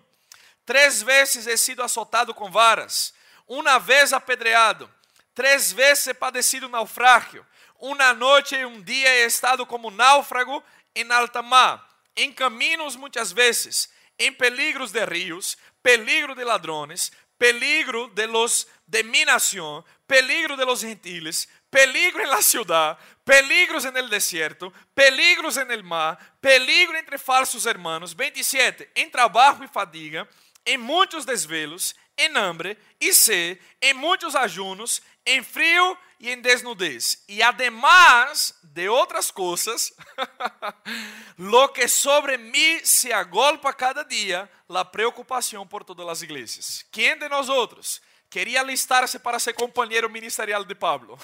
[0.64, 3.14] Três vezes he sido azotado com varas.
[3.46, 4.90] Uma vez apedreado.
[5.34, 7.46] Três vezes he padecido naufrágio.
[7.78, 10.62] Uma noite e um dia he estado como náufrago
[10.94, 11.88] em alta mar.
[12.14, 13.88] Em caminhos muitas vezes.
[14.18, 15.56] Em peligros de rios.
[15.82, 17.10] Peligro de ladrões.
[17.38, 19.84] Peligro de los de mi nación.
[20.06, 22.98] Peligro de los gentiles peligro en la ciudad,
[23.30, 28.12] peligros en el desierto, peligros en el mar, peligro entre falsos hermanos.
[28.12, 28.90] 27.
[28.96, 30.28] En trabajo y fadiga,
[30.64, 37.22] en muitos desvelos, em hambre e sed, em muitos ajunos, em frio e em desnudez.
[37.28, 39.94] E además de outras coisas,
[41.38, 46.84] lo que sobre mim se agolpa cada dia, la preocupação por todas as igrejas.
[46.90, 51.18] Quem de nós outros queria alistar-se para ser companheiro ministerial de Pablo.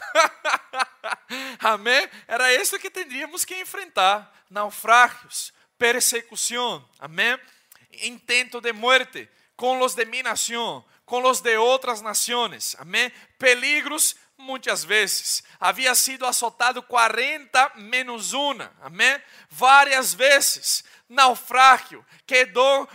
[1.61, 2.09] Amém?
[2.27, 7.39] Era isso que teríamos que enfrentar: naufrágios, persecução, amém?
[8.03, 13.11] Intento de muerte com os de mi nação, com os de outras nações, amém?
[13.39, 15.43] Peligros muitas vezes.
[15.59, 19.21] Havia sido azotado 40 menos uma, amém?
[19.49, 20.85] Várias vezes.
[21.09, 22.89] Naufrágio, quedou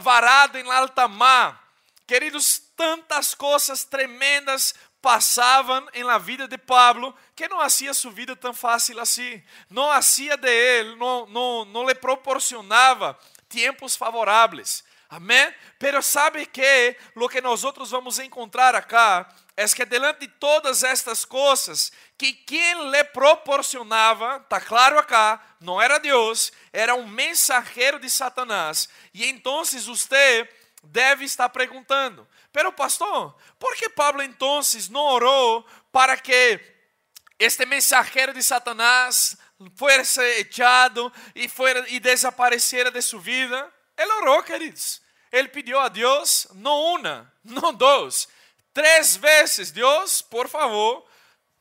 [0.00, 1.68] varado em alta mar.
[2.06, 4.72] Queridos, tantas coisas tremendas
[5.02, 9.42] passavam em la vida de Pablo que não hacía sua vida tão fácil assim.
[9.68, 13.18] Não hacía de ele, não, não, lhe proporcionava
[13.48, 14.84] tempos favoráveis.
[15.10, 15.52] Amém?
[15.78, 20.84] Pero sabe que lo que nós outros vamos encontrar acá é que delante de todas
[20.84, 27.98] estas coisas, que quem lhe proporcionava, está claro acá, não era Deus, era um mensageiro
[27.98, 28.88] de Satanás.
[29.12, 30.48] E então você
[30.84, 32.26] deve estar perguntando:
[32.58, 36.60] Pero pastor, ¿por que Pablo entonces não orou para que
[37.38, 39.38] este mensajero de Satanás
[39.76, 43.72] fuese echado y, fuera, y desapareciera de su vida.
[43.96, 45.00] Él oró, queridos.
[45.30, 48.28] Él pidió a Dios no una, no dos,
[48.72, 49.72] tres veces.
[49.72, 51.06] Dios, por favor,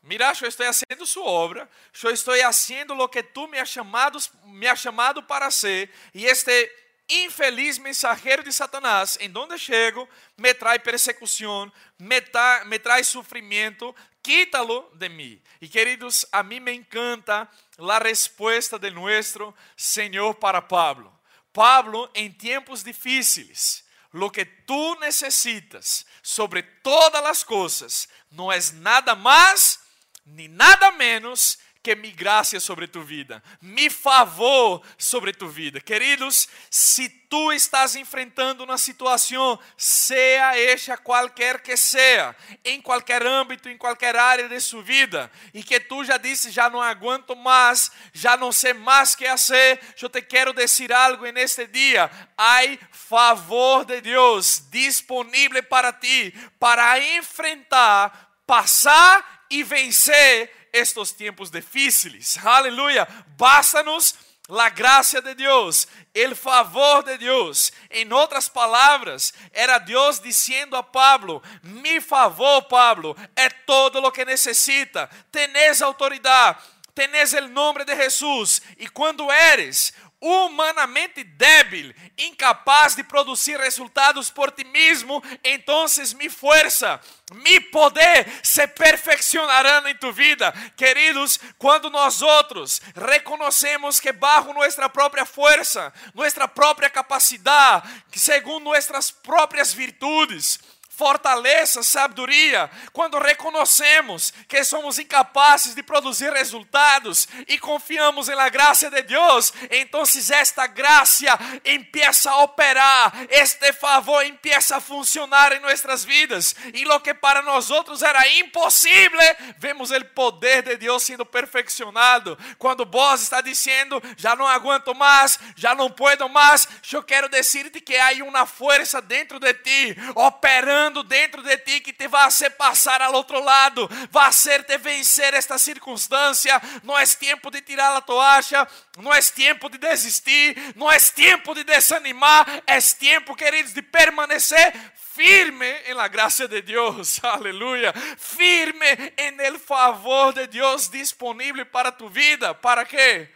[0.02, 1.70] mira, eu estou fazendo sua obra,
[2.04, 6.26] eu estou fazendo o que tu me has chamado, me has chamado para ser, e
[6.26, 13.08] este infeliz mensageiro de Satanás, em donde chego, me traz persecução, me, tra me traz
[13.08, 15.42] sofrimento, quítalo de mim.
[15.62, 21.14] E queridos, a mim me encanta a resposta de nosso Senhor para Pablo.
[21.54, 23.84] Pablo, em tempos difíceis,
[24.14, 29.80] lo que tu necessitas sobre todas as coisas não é nada mais
[30.28, 31.58] nem nada menos
[31.88, 35.80] que mi gracia sobre tu vida, mi favor sobre tu vida.
[35.80, 42.36] Queridos, se tu estás enfrentando uma situação, seja esta qualquer que seja,
[42.66, 46.70] em qualquer âmbito, em qualquer área de sua vida, e que tu já disse, já
[46.70, 51.66] não aguento mais, já não sei mais que fazer, eu te quero dizer algo neste
[51.68, 61.52] dia, há favor de Deus disponível para ti, para enfrentar, passar e vencer estos tiempos
[61.52, 62.38] difíciles.
[62.38, 63.08] Aleluya.
[63.38, 64.16] Bástanos
[64.48, 67.74] la gracia de Dios, el favor de Dios.
[67.90, 74.26] En otras palabras, era Dios diciendo a Pablo, mi favor, Pablo, é todo lo que
[74.26, 75.10] necesita.
[75.30, 76.58] Tenés autoridad,
[76.94, 78.62] tenés el nombre de Jesús.
[78.78, 87.00] Y cuando eres humanamente débil, incapaz de produzir resultados por ti mesmo, então mi força,
[87.34, 90.52] mi poder se perfeccionarão em tu vida.
[90.76, 99.12] Queridos, quando nós outros reconhecemos que bajo nossa própria força, nossa própria capacidade, segundo nossas
[99.12, 100.60] próprias virtudes,
[100.98, 109.04] fortaleza, sabedoria, quando reconhecemos que somos incapazes de produzir resultados e confiamos na graça de
[109.04, 116.56] Deus, então esta graça empieza a operar, este favor empieza a funcionar em nossas vidas,
[116.74, 119.20] e lo que para nós outros era impossível,
[119.60, 122.36] vemos o poder de Deus sendo perfeccionado.
[122.58, 127.80] Quando vos está dizendo, já não aguento mais, já não puedo mais, eu quero dizer-te
[127.80, 132.52] que há uma força dentro de ti operando dentro de ti que te vai fazer
[132.52, 136.62] passar ao outro lado, vai ser te vencer esta circunstância.
[136.84, 141.54] Não é tempo de tirar a toalha, não é tempo de desistir, não é tempo
[141.54, 144.74] de desanimar, é tempo, queridos, de permanecer
[145.18, 148.86] firme em la graça de Deus, aleluia, firme
[149.18, 153.28] em el favor de Deus disponível para tu vida, para quê?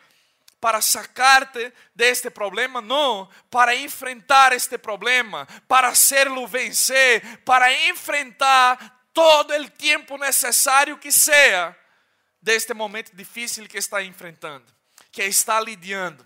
[0.62, 9.08] Para sacarte de este problema, não, para enfrentar este problema, para hacerlo vencer, para enfrentar
[9.12, 11.76] todo o tempo necessário que seja
[12.40, 14.66] deste momento difícil que está enfrentando,
[15.12, 16.26] que está lidiando.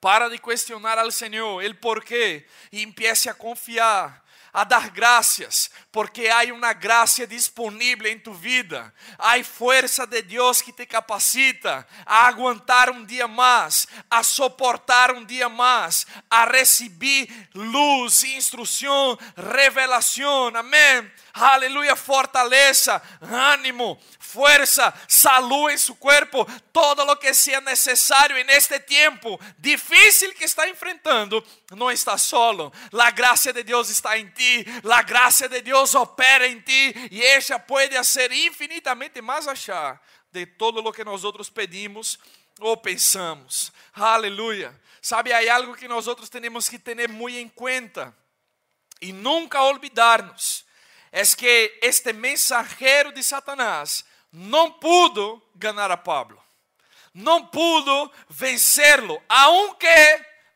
[0.00, 6.28] Para de questionar ao Senhor el porquê e empiece a confiar a dar graças, porque
[6.28, 8.92] há uma graça disponível em tu vida.
[9.18, 15.24] Há força de Deus que te capacita a aguentar um dia mais, a suportar um
[15.24, 20.48] dia mais, a receber luz, instrução, revelação.
[20.54, 21.10] Amém.
[21.32, 23.98] Aleluia, fortaleza, ânimo,
[24.32, 30.46] fuerza, salud en su cuerpo, todo lo que sea necesario en este tiempo difícil que
[30.46, 31.44] está enfrentando,
[31.76, 32.72] no está solo.
[32.90, 37.22] La gracia de Dios está en ti, la gracia de Dios opera en ti y
[37.22, 40.00] ella puede hacer infinitamente más allá
[40.30, 42.18] de todo lo que nosotros pedimos
[42.58, 43.72] ou pensamos.
[43.92, 44.74] Aleluia.
[45.00, 48.16] Sabe, há algo que nós outros temos que ter muito em conta
[49.00, 50.64] e nunca olvidarnos.
[51.10, 54.02] É que este mensageiro de Satanás
[54.32, 56.42] não pudo ganhar a Pablo,
[57.12, 59.86] não pudo vencê-lo, aunque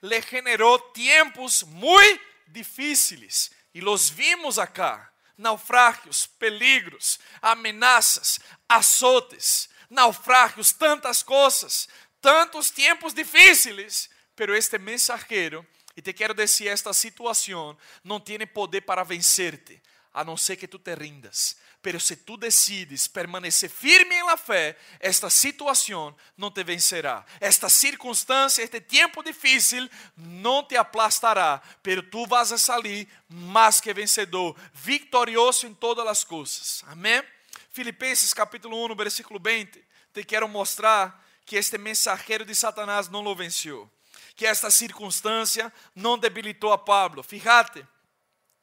[0.02, 3.50] le generou tempos muito difíceis.
[3.74, 11.88] E los vimos acá: naufrágios, peligros, amenazas, azotes, naufrágios, tantas coisas,
[12.20, 14.08] tantos tempos difíceis.
[14.34, 15.66] Pero este mensajero,
[15.96, 19.82] e te quero dizer, esta situação não tem poder para vencerte,
[20.12, 21.56] a não ser que tu te rindas.
[21.86, 27.24] Pero se tu decides permanecer firme em la fé, esta situação não te vencerá.
[27.40, 33.94] Esta circunstância, este tempo difícil não te aplastará, pero tu vas a sair mais que
[33.94, 36.82] vencedor, vitorioso em todas as coisas.
[36.88, 37.22] Amém?
[37.70, 39.80] Filipenses capítulo 1, versículo 20.
[40.12, 43.88] Te quero mostrar que este mensageiro de Satanás não lo venceu,
[44.34, 47.22] que esta circunstância não debilitou a Pablo.
[47.22, 47.86] Fíjate,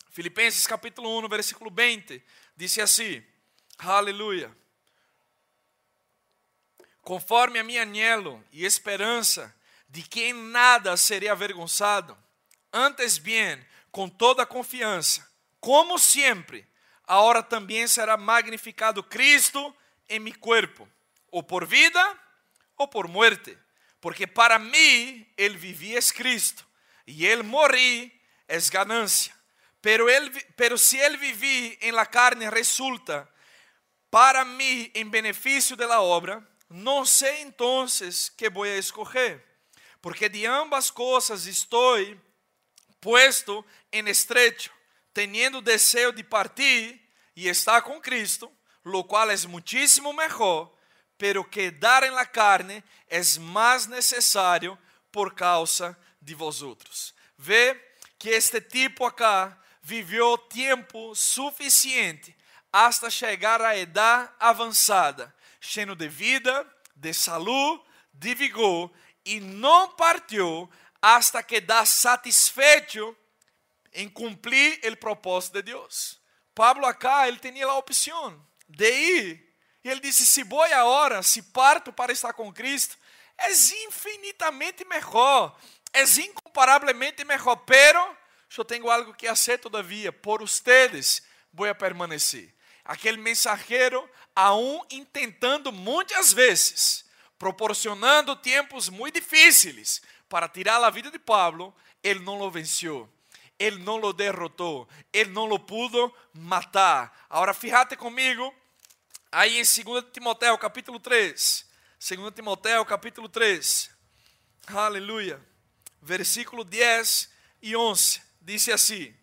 [0.10, 2.22] Filipenses capítulo 1, versículo 20
[2.56, 3.24] Disse assim:
[3.78, 4.56] Aleluia.
[7.04, 9.54] conforme a mi anhelo e esperança
[9.90, 12.18] de que em nada serei avergonzado,
[12.72, 16.66] antes bien, com toda confiança, como sempre,
[17.06, 19.76] ahora também será magnificado Cristo
[20.10, 20.88] em mi cuerpo,
[21.30, 22.20] ou por vida
[22.78, 23.58] ou por muerte,
[24.00, 26.66] porque para mim ele vivia es Cristo
[27.06, 28.12] e ele morir
[28.48, 29.34] es ganancia.
[29.84, 33.30] Pero, él, pero si él viví en la carne resulta
[34.10, 39.46] para mí en beneficio de la obra, no sé entonces qué voy a escoger,
[40.00, 42.18] porque de ambas cosas estoy
[43.02, 44.72] puesto en estrecho,
[45.12, 47.06] teniendo deseo de partir
[47.36, 48.50] y estar con Cristo,
[48.84, 50.74] lo cual es muchísimo mejor,
[51.18, 54.80] pero quedar en la carne es más necesario
[55.12, 57.14] por causa de vosotros.
[57.36, 62.36] Ve que este tipo acá viveu tempo suficiente
[62.72, 66.66] hasta chegar à idade avançada, cheio de vida,
[66.96, 67.84] de saúde,
[68.14, 68.90] de vigor,
[69.26, 70.70] e não partiu
[71.02, 73.16] hasta quedar satisfeito
[73.94, 76.20] em cumprir o propósito de Deus.
[76.56, 79.54] Pablo acá, ele tinha a opção de ir.
[79.84, 82.98] E ele disse: se vou agora, se parto para estar com Cristo,
[83.38, 83.52] é
[83.86, 85.58] infinitamente melhor,
[85.92, 88.18] é incomparavelmente melhor, pero
[88.62, 92.54] eu tenho algo que fazer todavia, por ustedes vou a permanecer.
[92.86, 97.06] Aquele mensageiro, aún intentando muitas vezes,
[97.40, 101.74] proporcionando tempos muito difíceis para tirar a vida de Pablo,
[102.04, 103.10] ele não lo venceu.
[103.58, 107.26] Ele não lo derrotou, ele não lo pudo matar.
[107.30, 108.54] Agora, fíjate comigo,
[109.32, 111.66] aí em 2 Timoteo capítulo 3.
[112.00, 113.90] 2 Timoteo capítulo 3.
[114.68, 115.40] Aleluia.
[116.02, 117.30] Versículo 10
[117.62, 119.16] e 11 dice así,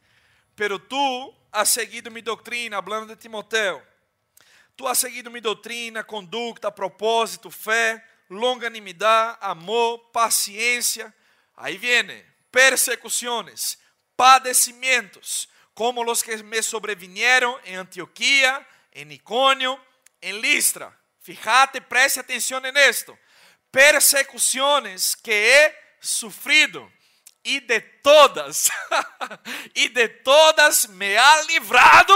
[0.54, 3.82] pero tú has seguido mi doctrina, hablando de Timoteo,
[4.76, 11.14] tú has seguido mi doctrina, conducta, propósito, fe, longanimidad, amor, paciencia,
[11.56, 13.78] ahí viene, persecuciones,
[14.16, 19.82] padecimientos, como los que me sobrevinieron en Antioquía, en Iconio,
[20.20, 20.96] en Listra.
[21.20, 23.18] Fíjate, preste atención en esto.
[23.70, 26.90] Persecuciones que he sufrido
[27.44, 28.70] e de todas,
[29.74, 32.14] e de todas me ha livrado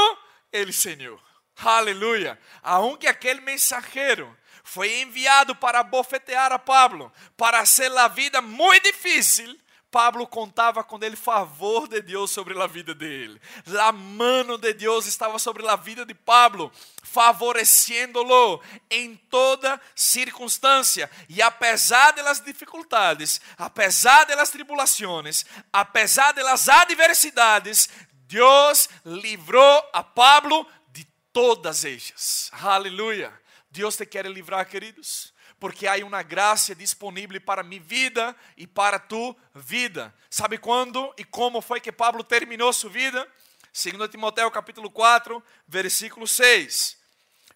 [0.53, 1.21] el Senhor.
[1.57, 2.39] Aleluia.
[2.63, 9.59] Aunque aquele mensageiro foi enviado para bofetear a Pablo, para hacer a vida muito difícil,
[9.95, 13.41] Pablo contava com ele favor de Deus sobre a vida dele.
[13.79, 18.61] A mano de Deus estava sobre a vida de Pablo, favoreciendo-lo
[18.91, 21.09] em toda circunstância.
[21.29, 27.89] E apesar das dificuldades, apesar das tribulações, apesar das adversidades,
[28.27, 32.51] Deus livrou a Pablo de todas elas.
[32.51, 33.33] Aleluia.
[33.71, 35.34] Deus te quer livrar, queridos
[35.65, 40.15] porque há uma graça disponível para minha vida e para tu vida.
[40.29, 43.27] Sabe quando e como foi que Pablo terminou sua vida?
[43.73, 46.99] 2 Timoteo capítulo 4, versículo 6.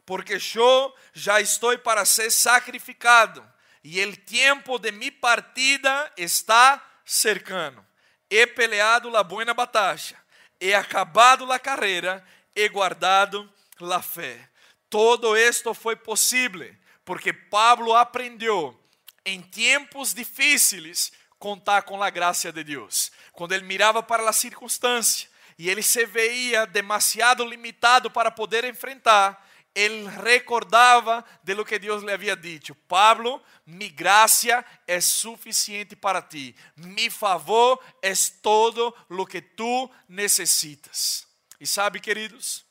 [0.07, 3.47] Porque eu já estou para ser sacrificado,
[3.85, 7.87] e o tempo de mi partida está cercano.
[8.31, 10.17] He peleado la buena batalla,
[10.59, 12.25] he acabado la carreira,
[12.57, 14.49] he guardado la fé.
[14.89, 16.75] Todo esto foi possível
[17.09, 18.79] porque Pablo aprendeu
[19.25, 23.11] em tempos difíceis contar com a graça de Deus.
[23.33, 25.27] Quando ele mirava para a circunstância
[25.59, 29.43] e ele se veia demasiado limitado para poder enfrentar,
[29.75, 36.21] ele recordava de lo que Deus lhe havia dito: Pablo, mi graça é suficiente para
[36.21, 38.13] ti, mi favor é
[38.43, 41.27] todo lo que tu necessitas.
[41.59, 42.67] E sabe, queridos,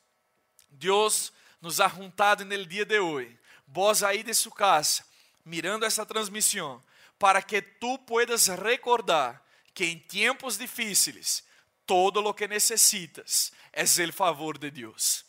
[0.70, 3.36] Deus nos ha juntado no dia de hoje
[3.68, 5.04] vos aí de sua casa,
[5.44, 6.82] mirando essa transmissão,
[7.18, 9.42] para que tu puedas recordar
[9.74, 11.44] que em tempos difíceis,
[11.86, 15.24] todo lo que necessitas é o favor de Deus.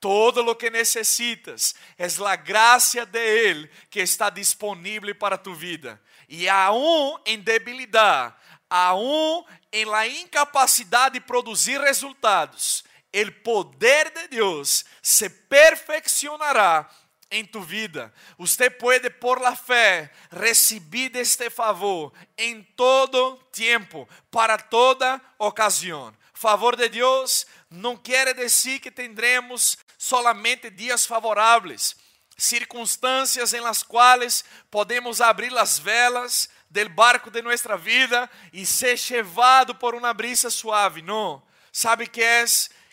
[0.00, 6.00] Todo lo que necessitas é a graça de Ele que está disponível para tu vida.
[6.28, 8.34] E aún em debilidade,
[8.70, 16.88] aún em la incapacidade de produzir resultados, o poder de Deus se perfeccionará
[17.30, 18.12] em tu vida.
[18.38, 26.14] Usted puede por la fe recibir este favor em todo tempo, para toda ocasião.
[26.34, 31.94] Favor de Deus não quer dizer que tendremos solamente dias favoráveis,
[32.36, 38.98] circunstâncias em las quais podemos abrir as velas del barco de nuestra vida e ser
[39.10, 41.02] levado por uma brisa suave.
[41.02, 41.42] Não.
[41.72, 42.44] Sabe que é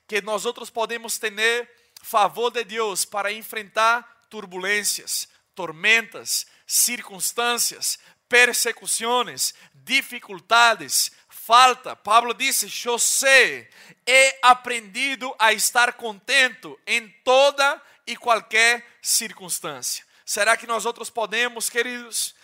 [0.08, 1.70] que nós outros podemos ter
[2.02, 7.98] favor de Deus para enfrentar turbulências, tormentas, circunstâncias,
[8.30, 11.96] persecuções, dificuldades, falta.
[11.96, 13.70] Pablo disse: Eu sei,
[14.06, 20.06] he aprendido a estar contento em toda e qualquer circunstância.
[20.26, 22.36] Será que nós outros podemos, queridos,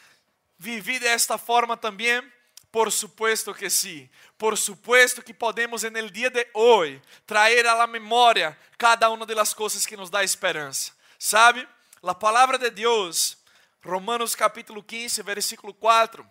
[0.57, 2.23] viver desta forma também?
[2.71, 4.09] Por supuesto que sim.
[4.37, 9.85] Por supuesto que podemos, el dia de hoje, trazer à memória cada uma das coisas
[9.85, 10.91] que nos dá esperança.
[11.23, 11.65] Sabe?
[12.05, 13.37] A palavra de Deus,
[13.81, 16.29] Romanos capítulo 15, versículo 4,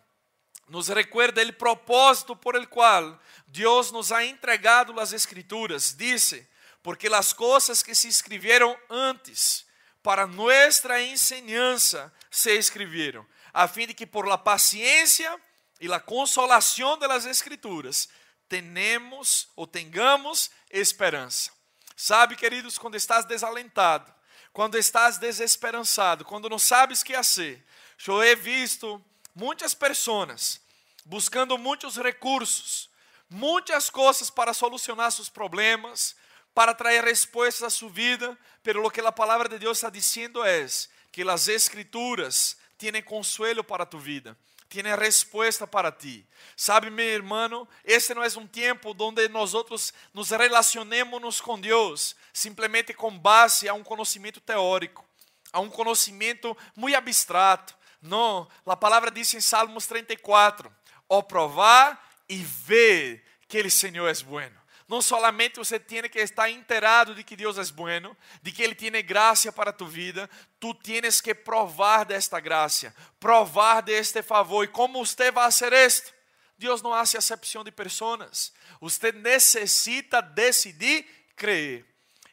[0.69, 5.97] nos recuerda o propósito por el qual Deus nos ha entregado as Escrituras.
[5.97, 6.47] Dice:
[6.83, 9.67] Porque as coisas que se escreveram antes,
[10.03, 15.41] para nuestra enseñanza, se escreveram, a fim de que por la paciência
[15.81, 18.11] e la consolação de las Escrituras,
[18.47, 21.51] tenemos ou tengamos esperança.
[21.97, 24.13] Sabe, queridos, quando estás desalentado,
[24.53, 27.65] quando estás desesperançado, quando não sabes que fazer,
[28.07, 29.03] eu he visto
[29.35, 30.61] muitas pessoas
[31.05, 32.91] buscando muitos recursos,
[33.29, 36.15] muitas coisas para solucionar seus problemas,
[36.55, 40.45] para trazer respostas a sua vida, pero lo que a palavra de Deus está dizendo
[40.45, 40.67] é
[41.11, 44.37] que as escrituras têm consuelo para tu vida
[44.73, 46.27] tiene respuesta para ti.
[46.57, 52.17] Sabe, meu irmão, este não é um tempo onde nós outros nos relacionemos com Deus
[52.33, 55.05] simplesmente com base a um conhecimento teórico,
[55.53, 57.77] a um conhecimento muito abstrato.
[58.01, 60.75] Não, a palavra diz em Salmos 34:
[61.07, 64.62] "O provar e ver que o Senhor é bueno".
[64.89, 68.75] Não solamente você tem que estar inteirado de que Deus é bueno, de que Ele
[68.75, 70.29] tem graça para tu vida,
[70.59, 74.65] tu tienes que provar desta graça, provar deste favor.
[74.65, 76.13] E como você vai fazer isto?
[76.59, 78.53] Deus não hace acepção de pessoas.
[78.81, 81.85] Você necessita decidir crer.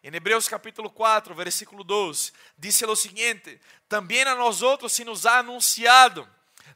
[0.03, 5.26] Em Hebreus capítulo 4, versículo 2, diz o seguinte: Também a nós outros se nos
[5.26, 6.27] ha anunciado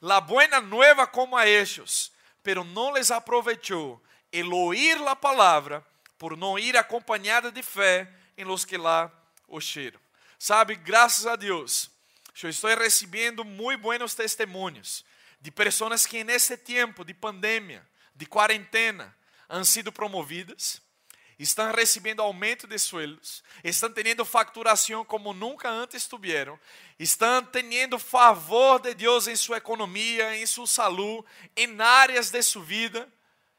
[0.01, 2.11] la buena nueva como a ellos,
[2.43, 4.01] pero não les aprovechou
[4.33, 5.85] el oír la palavra,
[6.17, 9.11] por não ir acompanhada de fé em los que lá
[9.47, 9.99] oyeron.
[10.39, 11.89] Sabe, graças a Deus,
[12.41, 15.05] eu estou recebendo muito buenos testemunhos
[15.39, 19.15] de pessoas que nesse tempo de pandemia, de quarentena,
[19.47, 20.81] han sido promovidas,
[21.37, 26.59] estão recebendo aumento de sueldos, estão tendo facturação como nunca antes tiveram,
[26.97, 32.63] estão tendo favor de Deus em sua economia, em sua saúde, em áreas de sua
[32.63, 33.13] vida.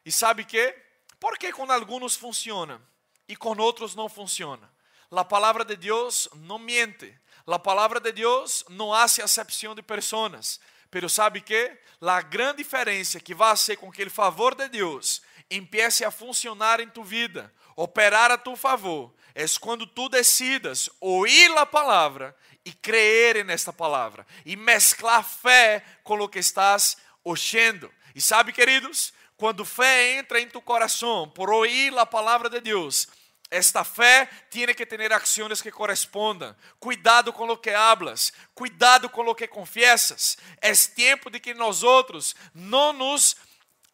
[0.04, 0.74] E sabe que?
[1.18, 2.80] Porque com alguns funciona
[3.28, 4.70] e com outros não funciona.
[5.10, 7.16] A palavra de Deus não miente.
[7.46, 10.60] A palavra de Deus não hace acepção de pessoas.
[10.90, 11.76] Pero sabe que?
[12.00, 16.80] A grande diferença que vai ser com que o favor de Deus empiece a funcionar
[16.80, 22.72] em tu vida, operar a tu favor, é quando tu decidas ouvir a palavra e
[22.72, 27.92] crer nesta palavra e mesclar fé com o que estás ouvindo.
[28.14, 33.08] E sabe, queridos, quando fé entra em tu coração por ouvir a palavra de Deus,
[33.50, 36.56] esta fé tem que ter ações que correspondam.
[36.80, 40.36] Cuidado com o que hablas, cuidado com o que confiesas.
[40.60, 43.36] É tempo de que nós outros não nos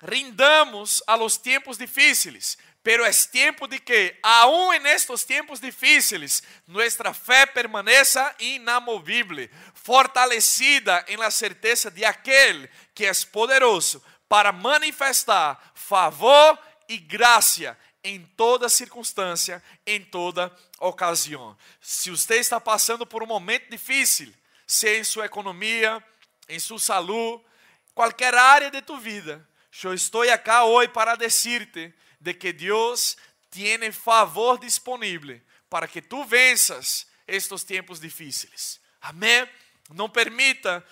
[0.02, 6.42] rindamos a los tempos difíceis, pero é tempo de que, aún en estos tempos difíceis,
[6.66, 15.72] nuestra fé permaneça inamovível, fortalecida em la certeza de aquele que é poderoso para manifestar
[15.74, 16.56] favor
[16.88, 21.58] e graça em toda circunstância, em toda ocasião.
[21.80, 24.32] Se você está passando por um momento difícil,
[24.64, 26.00] seja em sua economia,
[26.48, 27.44] em sua saúde,
[27.92, 29.44] qualquer área de tu vida,
[29.82, 33.16] eu estou aqui hoje para dizer-te de que Deus
[33.50, 38.80] tem favor disponível para que tu venças estes tempos difíceis.
[39.00, 39.48] Amém?
[39.92, 40.86] Não permita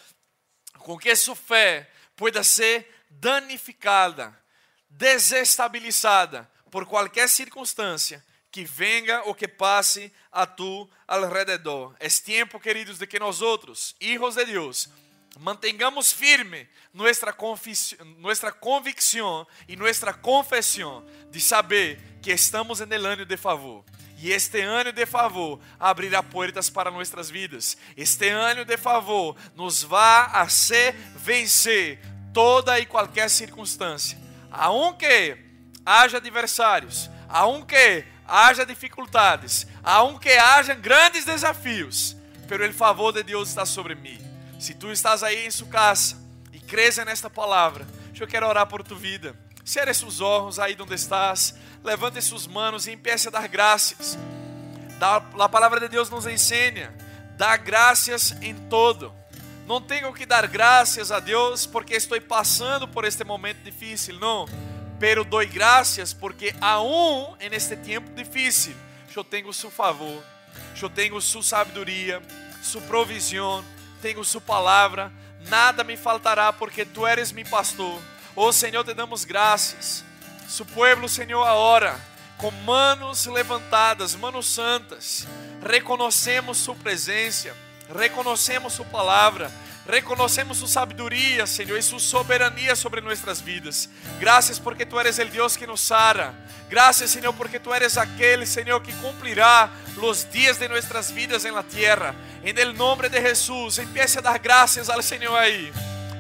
[0.79, 4.39] com que sua fé pueda ser danificada,
[4.89, 11.95] desestabilizada por qualquer circunstância que venga ou que passe a tu alrededor.
[12.01, 14.89] É tempo, queridos, de que nós outros, hijos de Deus,
[15.39, 17.33] mantengamos firme nuestra
[18.53, 23.85] convicção e nuestra confissão de saber que estamos el año de favor.
[24.21, 27.79] E este ano de favor abrirá portas para nossas vidas.
[27.97, 32.01] Este ano de favor nos vai a ser vencer
[32.39, 34.17] toda e qualquer circunstância.
[34.49, 35.37] Aunque
[35.85, 42.17] haja adversários, aunque haja dificuldades, aunque haja grandes desafios,
[42.47, 44.21] pero el favor de Deus está sobre mim.
[44.57, 46.17] Se tu estás aí em sua casa
[46.53, 47.85] e crees nesta palavra,
[48.17, 49.35] eu quero orar por tu vida.
[49.65, 54.17] Cierre seus olhos aí onde estás, levante suas manos e empiece a dar graças.
[55.01, 56.95] A palavra de Deus nos ensina,
[57.37, 59.18] dar graças em todo
[59.69, 64.47] Não tenho que dar graças a Deus porque estou passando por este momento difícil, não.
[64.99, 68.75] Pero doy graças porque aún en este tempo difícil,
[69.15, 70.25] eu tenho seu favor,
[70.81, 72.23] eu tenho sua sabedoria,
[72.63, 73.63] sua provisão,
[74.01, 75.13] tenho sua palavra,
[75.51, 78.01] nada me faltará porque tu eres mi pastor.
[78.35, 80.03] Oh Senhor, te damos graças.
[80.49, 82.01] Su pueblo, Senhor, agora,
[82.39, 85.29] com manos levantadas, manos santas,
[85.63, 87.55] reconhecemos sua presença,
[87.95, 89.51] reconhecemos sua palavra,
[89.87, 93.89] reconhecemos sua sabedoria, Senhor, e sua soberania sobre nossas vidas.
[94.21, 96.35] Graças porque tu eres el Deus que nos sara.
[96.69, 99.71] Graças, Senhor, porque tu eres aquele, Senhor, que cumprirá
[100.03, 102.15] os dias de nossas vidas en la tierra.
[102.45, 105.73] En el nombre de Jesús, empiece a dar graças ao Senhor aí.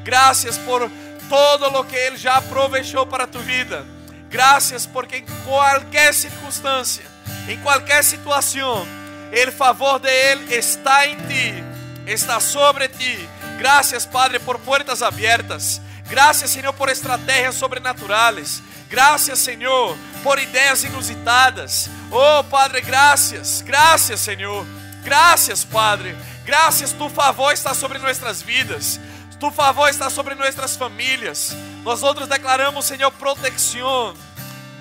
[0.02, 0.90] Graças por
[1.28, 3.84] todo lo que Ele já aprovechou para tu vida.
[4.30, 7.04] Graças porque em qualquer circunstância,
[7.46, 8.86] em qualquer situação,
[9.30, 11.64] o favor de Ele está em ti,
[12.06, 13.28] está sobre ti.
[13.58, 15.80] Graças, Padre, por portas abertas.
[16.08, 18.62] Graças, Senhor, por estratégias sobrenaturais.
[18.88, 21.90] Graças, Senhor, por ideias inusitadas.
[22.10, 23.60] Oh, Padre, graças.
[23.60, 24.66] Graças, Senhor.
[25.02, 26.16] Graças, Padre.
[26.44, 28.98] Graças, tu favor está sobre nossas vidas.
[29.38, 31.54] Tu favor está sobre nossas famílias.
[31.84, 34.14] Nós outros declaramos, Senhor, proteção.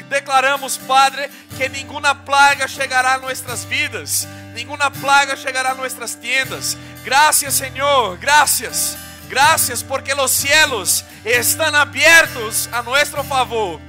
[0.10, 4.28] Declaramos, Padre, que nenhuma plaga chegará a nossas vidas.
[4.54, 6.78] Nenhuma plaga chegará a nossas tiendas.
[7.04, 8.18] Graças, Senhor.
[8.18, 8.98] Graças.
[9.28, 13.82] Graças porque os cielos estão abertos a nosso favor.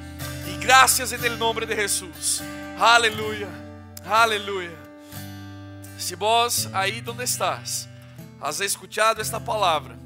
[0.47, 2.43] E graças em nome de Jesus.
[2.79, 3.49] Aleluia.
[4.05, 4.77] Aleluia.
[5.99, 7.89] Se vos aí onde estás,
[8.41, 9.99] has escuchado esta palavra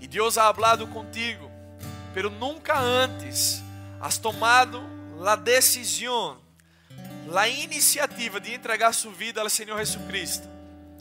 [0.00, 1.50] e Deus ha hablado contigo,
[2.14, 3.62] pero nunca antes
[4.00, 4.91] has tomado
[5.22, 6.36] la decisão,
[7.28, 10.48] la iniciativa de entregar sua vida ao Senhor Jesucristo.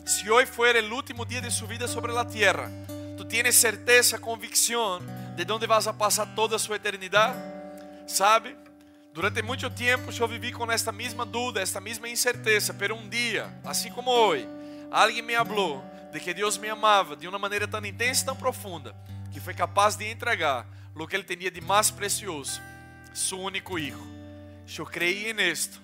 [0.06, 2.72] Se hoje for o último dia de sua vida sobre a terra,
[3.18, 5.02] tu tienes certeza, convicção
[5.36, 7.36] de onde vas a passar toda a sua eternidade?
[8.06, 8.56] Sabe?
[9.12, 13.52] Durante muito tempo eu vivi com esta mesma dúvida, esta mesma incerteza, pero um dia,
[13.66, 14.48] assim como hoje,
[14.92, 15.84] alguém me falou
[16.14, 18.96] de que Deus me amava de uma maneira tão intensa e tão profunda,
[19.32, 22.62] que foi capaz de entregar o que ele tinha de mais precioso,
[23.14, 24.00] seu único filho.
[24.78, 25.82] Eu creí nisto,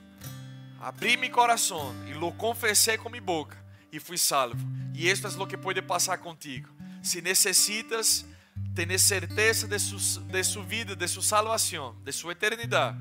[0.80, 3.58] abri meu coração e lo confessei com minha boca
[3.92, 4.58] e fui salvo.
[4.94, 6.70] E isto é o que pode passar contigo.
[7.04, 8.26] Se necessitas
[8.74, 12.98] ter certeza de sua, de sua vida, de sua salvação, de sua eternidade,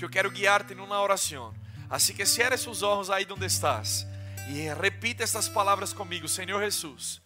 [0.00, 1.54] eu quero guiar-te numa oração.
[1.88, 4.06] Assim que cierre seus olhos aí onde estás
[4.48, 7.20] e repita estas palavras comigo: Senhor Jesus,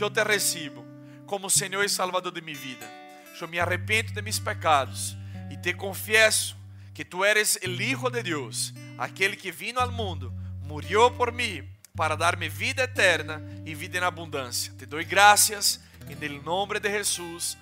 [0.00, 0.84] eu te recebo
[1.26, 2.88] como Senhor e Salvador de minha vida.
[3.40, 5.16] Eu me arrependo de meus pecados
[5.64, 6.54] te confesso
[6.92, 10.30] que tu eres o Hijo de Deus, aquele que vino ao mundo,
[10.60, 11.66] morreu por mim
[11.96, 14.74] para dar-me vida eterna e vida em abundância.
[14.76, 17.56] Te dou graças em nome de Jesus.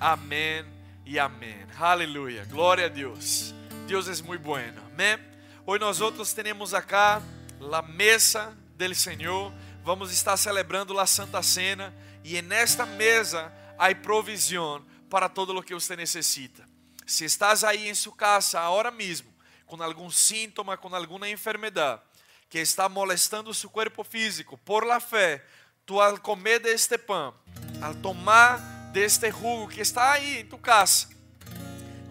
[0.00, 0.64] Amém
[1.04, 1.64] e amém.
[1.78, 2.44] Aleluia.
[2.46, 3.54] Glória a Deus.
[3.86, 4.82] Deus é muito bueno.
[4.92, 5.16] Amém.
[5.64, 7.22] Hoje nós outros temos acá
[7.72, 9.52] a mesa del Senhor.
[9.84, 11.94] Vamos estar celebrando a Santa Cena
[12.24, 16.65] e nesta mesa há provisão para todo o que você necessita.
[17.06, 22.00] Se estás aí em sua casa agora mesmo com algum síntoma, com alguma enfermidade,
[22.48, 25.42] que está molestando su cuerpo físico, por la fe,
[25.84, 27.32] tú al comer de este pan,
[27.82, 28.60] al tomar
[28.92, 31.08] de este jugo que está ahí en tu casa,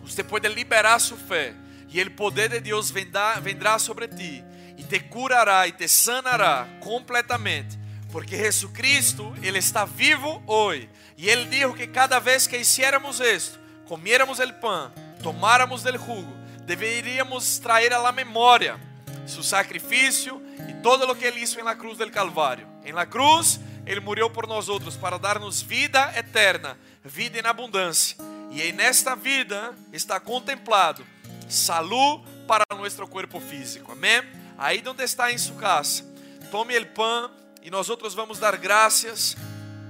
[0.04, 1.56] usted puede liberar su fe
[1.90, 4.44] y el poder de Dios vendrá, vendrá sobre ti
[4.78, 7.78] y te curará y te sanará completamente.
[8.12, 10.90] Porque Jesucristo, Ele está vivo hoje.
[11.18, 14.92] E Ele dijo que cada vez que hiciéramos esto, comiéramos el pan,
[15.22, 16.34] tomáramos del jugo,
[16.66, 18.78] deveríamos traer a la memória
[19.26, 22.68] su sacrifício e todo lo que ele hizo en la cruz del Calvário.
[22.84, 28.18] En la cruz, ele morreu por nós outros para dar-nos vida eterna, vida em abundância.
[28.52, 31.06] E em nesta vida está contemplado
[31.50, 33.92] salud para nosso corpo físico.
[33.92, 34.22] Amém?
[34.58, 36.04] Aí onde está em sua casa,
[36.50, 37.30] tome o pão
[37.62, 39.36] e nós outros vamos dar graças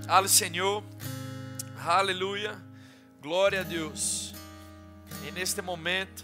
[0.07, 0.83] ao Senhor.
[1.85, 2.64] Aleluia.
[3.25, 4.35] Glória a Deus.
[5.27, 6.23] E neste momento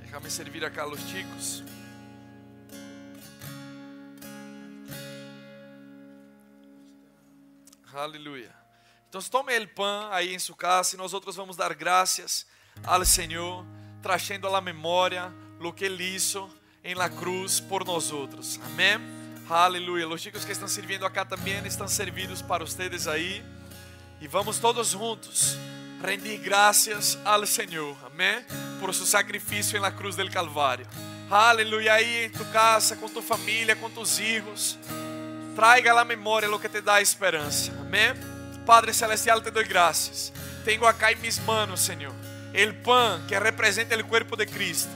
[0.00, 1.62] Déjame servir a los chicos.
[7.94, 8.52] Aleluia.
[9.08, 12.44] Então tome o pão aí em sua casa e nós outros vamos dar graças
[12.82, 13.64] ao Senhor,
[14.02, 16.50] trazendo a memória lo que Ele hizo
[16.82, 18.58] em la cruz por nós outros.
[18.64, 18.98] Amém.
[19.48, 20.08] Aleluia.
[20.08, 23.55] Os chicos que estão servindo acá também estão servidos para vocês aí.
[24.20, 25.56] E vamos todos juntos
[26.02, 28.44] rendir graças ao Senhor, amém?
[28.80, 30.86] Por seu sacrifício na cruz del Calvário.
[31.30, 31.94] Aleluia.
[31.94, 34.78] Aí em tu casa, com tua família, com tus filhos.
[35.56, 37.72] traiga a la memoria lo que te da esperança.
[37.80, 38.12] Amém?
[38.66, 40.32] Padre Celestial, te doy gracias.
[40.64, 42.12] Tengo acá en mis manos, Señor,
[42.52, 44.90] el pan que representa el cuerpo de Cristo.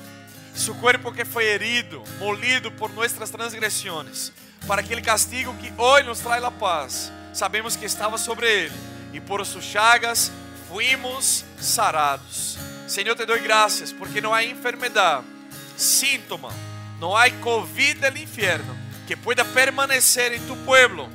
[0.55, 4.33] Su cuerpo que foi herido, molido por nuestras transgresiones,
[4.67, 8.75] para que el castigo que hoy nos trae la paz, sabemos que estava sobre ele,
[9.13, 10.31] e por sus chagas
[10.69, 12.59] fuimos sarados.
[12.87, 15.25] Senhor, te doy gracias, porque não há enfermedade,
[15.77, 16.51] síntoma,
[16.99, 18.77] não há COVID del infierno
[19.07, 21.09] que pueda permanecer em tu pueblo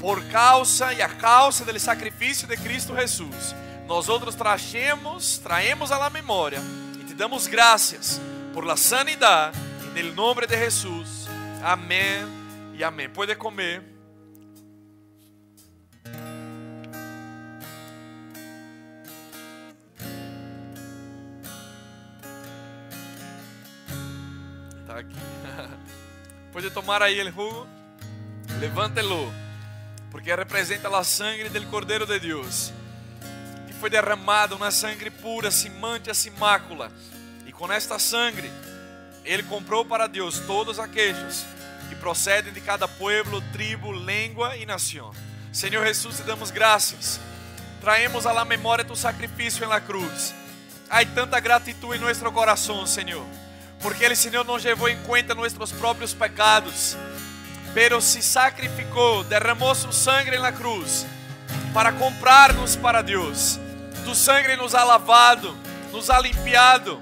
[0.00, 3.54] por causa e a causa do sacrifício de Cristo Jesus.
[3.86, 6.60] Nós outros traemos, traemos la memória
[7.00, 8.20] e te damos graças
[8.52, 9.58] por la sanidade
[9.96, 11.28] em nome de Jesus.
[11.62, 12.26] Amém
[12.74, 13.08] e amém.
[13.08, 13.93] Pode comer.
[24.94, 25.16] Tá aqui.
[26.52, 27.66] Pode tomar aí o jugo.
[28.60, 29.32] Levante-lo,
[30.08, 32.72] porque representa a sangue do Cordeiro de Deus,
[33.66, 36.32] que foi derramado, uma sangue pura, sem mancha, sem.
[37.44, 38.48] E com esta sangue,
[39.24, 41.44] Ele comprou para Deus todos aqueles
[41.88, 45.10] que procedem de cada pueblo, tribo, língua e nação.
[45.52, 47.18] Senhor Jesus, te damos graças.
[47.80, 50.32] Traemos la memória tu sacrifício na cruz.
[50.88, 53.26] Há tanta gratidão em nosso coração, Senhor
[53.84, 56.96] porque Ele, Senhor, não levou em conta nossos próprios pecados,
[57.74, 61.04] pero se sacrificou, derramou seu sangue na cruz
[61.74, 63.60] para comprar-nos para Deus.
[64.02, 65.54] Tu sangue nos ha lavado,
[65.92, 66.98] nos ha limpiado,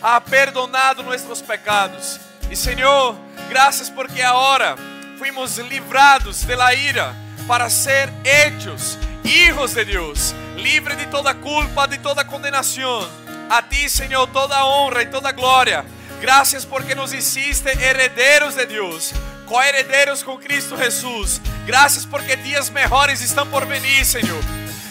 [0.00, 2.18] ha perdonado nossos pecados.
[2.50, 3.14] E Senhor,
[3.50, 4.76] graças porque agora
[5.18, 7.14] fuimos livrados da ira
[7.46, 13.06] para ser hechos hijos de Deus, livre de toda culpa, de toda condenação.
[13.50, 15.84] A ti, Senhor, toda honra e toda glória
[16.22, 19.12] Graças porque nos hiciste herederos de Deus,
[19.44, 21.40] co-herederos com Cristo Jesus.
[21.66, 24.40] Graças porque dias melhores estão por venir, Senhor.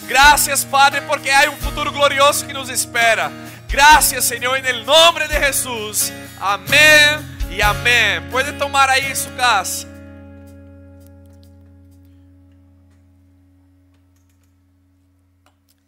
[0.10, 3.32] Graças, Padre, porque há um futuro glorioso que nos espera.
[3.70, 6.12] Graças, Senhor, em nome de Jesus.
[6.38, 8.22] Amém e amém.
[8.30, 9.88] Pode tomar aí sua casa.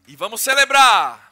[0.08, 1.23] E vamos celebrar.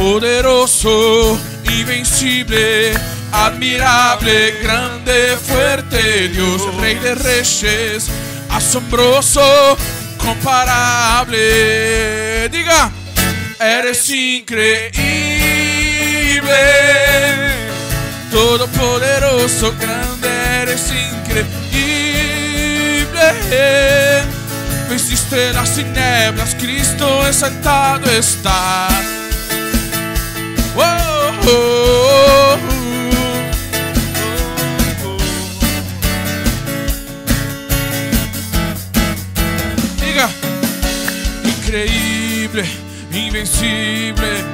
[0.00, 2.94] Poderoso, invencible,
[3.32, 8.08] admirable, grande, fuerte, Dios, Rey de Reyes,
[8.48, 9.76] asombroso,
[10.16, 11.38] comparable.
[12.48, 12.90] Diga,
[13.60, 14.80] eres increíble,
[18.30, 20.30] todopoderoso, grande,
[20.62, 21.50] eres increíble.
[24.88, 28.88] Venciste las tinieblas, Cristo exaltado está.
[40.00, 40.28] Diga,
[41.44, 42.64] increíble,
[43.12, 44.44] invencible,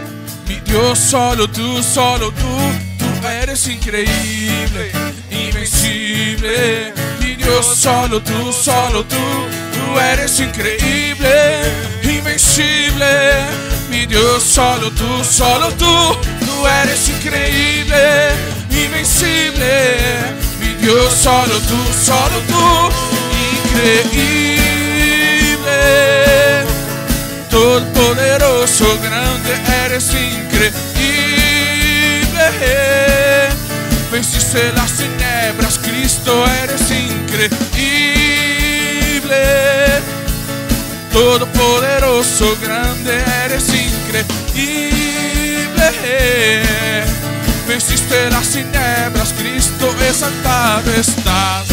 [0.49, 2.57] mi Dios, solo tú, solo tú,
[2.99, 4.93] tú eres increíble,
[5.31, 11.63] invencible, mi Dios, solo tú, solo tú, tú eres increíble,
[12.03, 13.66] invencible,
[13.97, 15.87] mi Dios, solo tú, solo tú,
[16.45, 18.29] tú eres increíble,
[18.71, 19.97] invencible,
[20.61, 22.91] mi Dios, solo tú, solo tú,
[23.65, 24.67] increíble,
[27.49, 29.53] todopoderoso, grande,
[29.87, 30.77] eres increíble,
[34.13, 38.27] venciste las tinieblas, Cristo, eres increíble
[41.17, 44.27] todopoderoso, grande eres increíble.
[47.67, 51.69] Venciste las tinieblas, Cristo exaltado estás.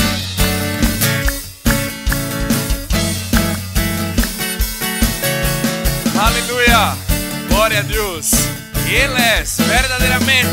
[6.18, 6.96] Aleluia!
[7.50, 8.32] Glória a Deus!
[8.88, 10.48] Ele é verdadeiramente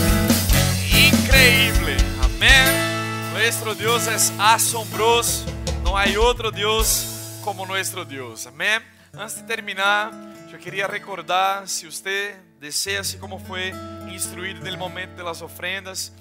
[0.93, 1.97] increíble.
[2.25, 3.31] Amém?
[3.33, 5.47] Nuestro Deus é assombroso.
[5.85, 7.20] Não há outro Deus
[7.51, 8.47] como nuestro Deus.
[8.47, 8.81] Amém?
[9.13, 10.13] Antes de terminar,
[10.53, 13.73] eu queria recordar, se você deseja, assim como foi
[14.15, 16.13] instruído no momento das ofrendas,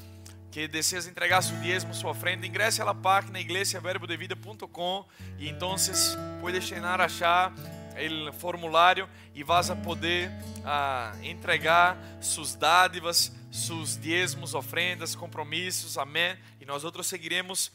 [0.50, 5.06] que deseas entregar seu diezmo, sua ofrenda, ingresse à página iglesiaverbodevida.com
[5.38, 5.76] então
[6.42, 10.32] pode llenar achar o formulário e vas a poder
[10.66, 16.38] ah, entregar suas dádivas sus diezmos, ofrendas, compromissos, amém.
[16.70, 17.72] Nós outros seguiremos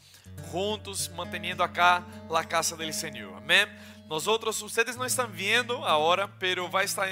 [0.49, 2.01] juntos, mantendo acá
[2.33, 3.67] a casa do Senhor, amém.
[4.07, 7.05] Nós outros, vocês não estão vendo agora, pero vai estar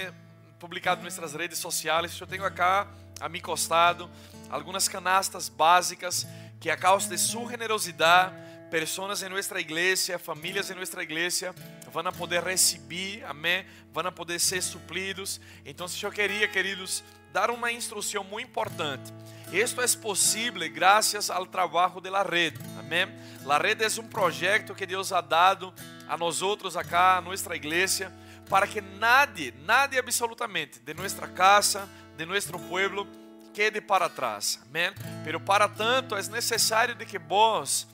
[0.58, 2.18] publicado em nossas redes sociais.
[2.18, 2.88] Eu tenho acá
[3.20, 4.10] a mi costado
[4.50, 6.26] algumas canastas básicas
[6.58, 8.34] que a causa de sua generosidade,
[8.72, 11.54] pessoas em nossa igreja, famílias em nossa igreja
[11.92, 15.42] vão poder receber, amém, vão poder ser suplidos.
[15.66, 17.04] Então, eu queria, queridos,
[17.34, 19.12] dar uma instrução muito importante.
[19.54, 23.08] Isto é possível graças ao trabalho da rede, amém.
[23.48, 25.72] A rede é um projeto que Deus ha dado
[26.08, 28.12] a nós outros acá, a nossa igreja,
[28.50, 33.08] para que nadie, nadie absolutamente de nossa casa, de nosso pueblo
[33.54, 34.60] quede para trás.
[34.68, 34.92] Amém?
[35.24, 37.88] Pero para tanto é necessário de que vós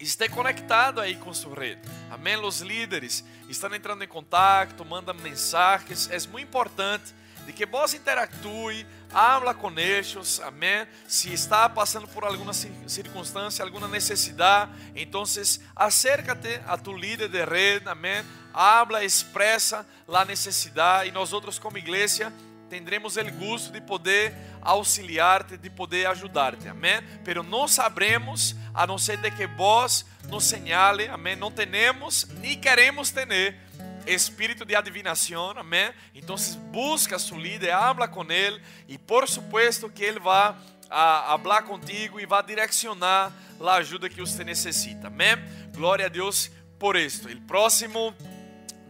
[0.00, 1.82] esteja conectado aí com sua rede.
[2.10, 2.36] Amém?
[2.38, 6.08] Os líderes estão entrando em contato, mandam mensagens.
[6.10, 7.14] É muito importante
[7.48, 10.86] de que vós interactue, habla com eles, amém?
[11.06, 15.22] Se está passando por alguma circunstância, alguma necessidade, então
[15.74, 18.22] acércate a tu líder de rede, amém?
[18.52, 22.30] Habla, expressa a necessidade e nós outros como igreja
[22.68, 27.02] tendremos o gosto de poder auxiliar-te, de poder ajudar-te, amém?
[27.24, 31.34] Pero não sabremos, a não ser de que vós nos señale, amém?
[31.34, 33.26] Não temos, nem queremos ter
[34.08, 35.92] espírito de adivinação, amém?
[36.14, 36.36] Então
[36.70, 40.54] busca seu líder, habla com ele e por supuesto que ele vai
[40.90, 45.36] a falar contigo vai direcionar a ajuda que você necessita, amém?
[45.74, 47.28] Glória a Deus por isso.
[47.28, 48.14] O próximo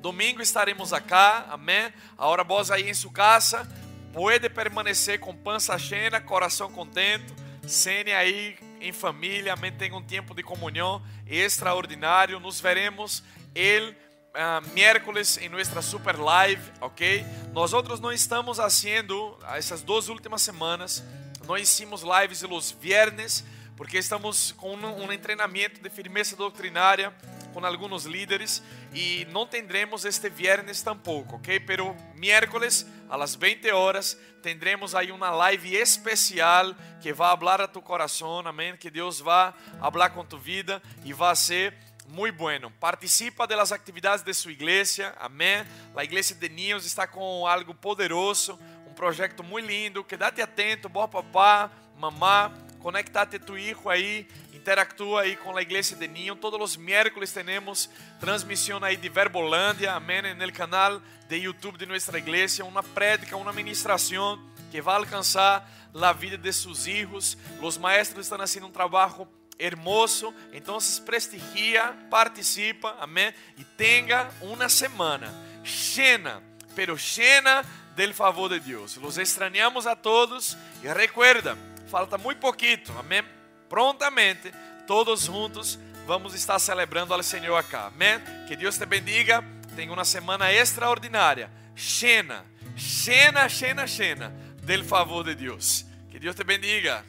[0.01, 1.93] Domingo estaremos acá, amém?
[2.16, 3.69] Ahora vos aí em sua casa,
[4.12, 7.35] pode permanecer com pança cheia, coração contente,
[7.66, 9.73] cene aí em família, amém?
[9.73, 12.39] Tenha um tempo de comunhão extraordinário.
[12.39, 13.24] Nos veremos
[13.55, 13.95] el
[14.39, 17.24] uh, miércoles em nossa super live, ok?
[17.52, 21.02] Nós outros não estamos fazendo essas duas últimas semanas,
[21.47, 23.44] nós hicimos lives los viernes,
[23.77, 27.12] porque estamos com um, treinamento de firmeza doutrinária
[27.52, 28.62] com alguns líderes
[28.94, 31.59] e não tendremos este viernes tampoco, ok?
[31.60, 37.69] Pero miércoles a las 20 horas tendremos aí uma live especial que vai falar a
[37.69, 38.77] tu coração, amém?
[38.77, 41.74] Que Deus vai falar com tu vida e vai ser
[42.09, 42.73] muito bueno.
[42.81, 45.65] Participa de las atividades de sua igreja, amém?
[45.95, 50.03] A igreja de Niños está com algo poderoso, um projeto muito lindo.
[50.03, 54.27] Quédate atento, bom papá, mamá, conectate tu hijo aí
[54.69, 56.37] interactúa aí com a igreja de Ninho.
[56.37, 57.89] Todos os miércoles temos
[58.21, 63.51] transmissão aí de Verbolândia, amém, no canal de YouTube de nossa igreja, uma prédica, uma
[63.51, 64.39] ministração
[64.71, 67.39] que vai alcançar a vida de seus filhos.
[67.63, 69.27] Os maestros estão fazendo um trabalho
[69.59, 75.33] hermoso, então prestigia, participa, amém, e tenha uma semana
[75.65, 76.43] llena,
[76.75, 77.65] pero llena
[77.97, 78.97] del favor de Deus.
[78.97, 81.57] Los extrañamos a todos e recuerda,
[81.91, 83.25] falta muito pouquito, amém
[83.69, 84.53] prontamente,
[84.87, 87.87] todos juntos, vamos estar celebrando ao Senhor acá.
[87.87, 88.19] Amém?
[88.47, 89.45] Que Deus te bendiga.
[89.77, 92.45] Tenha uma semana extraordinária, llena,
[92.75, 94.33] llena, llena, llena
[94.63, 95.85] del favor de Deus.
[96.11, 97.05] Que Deus te bendiga.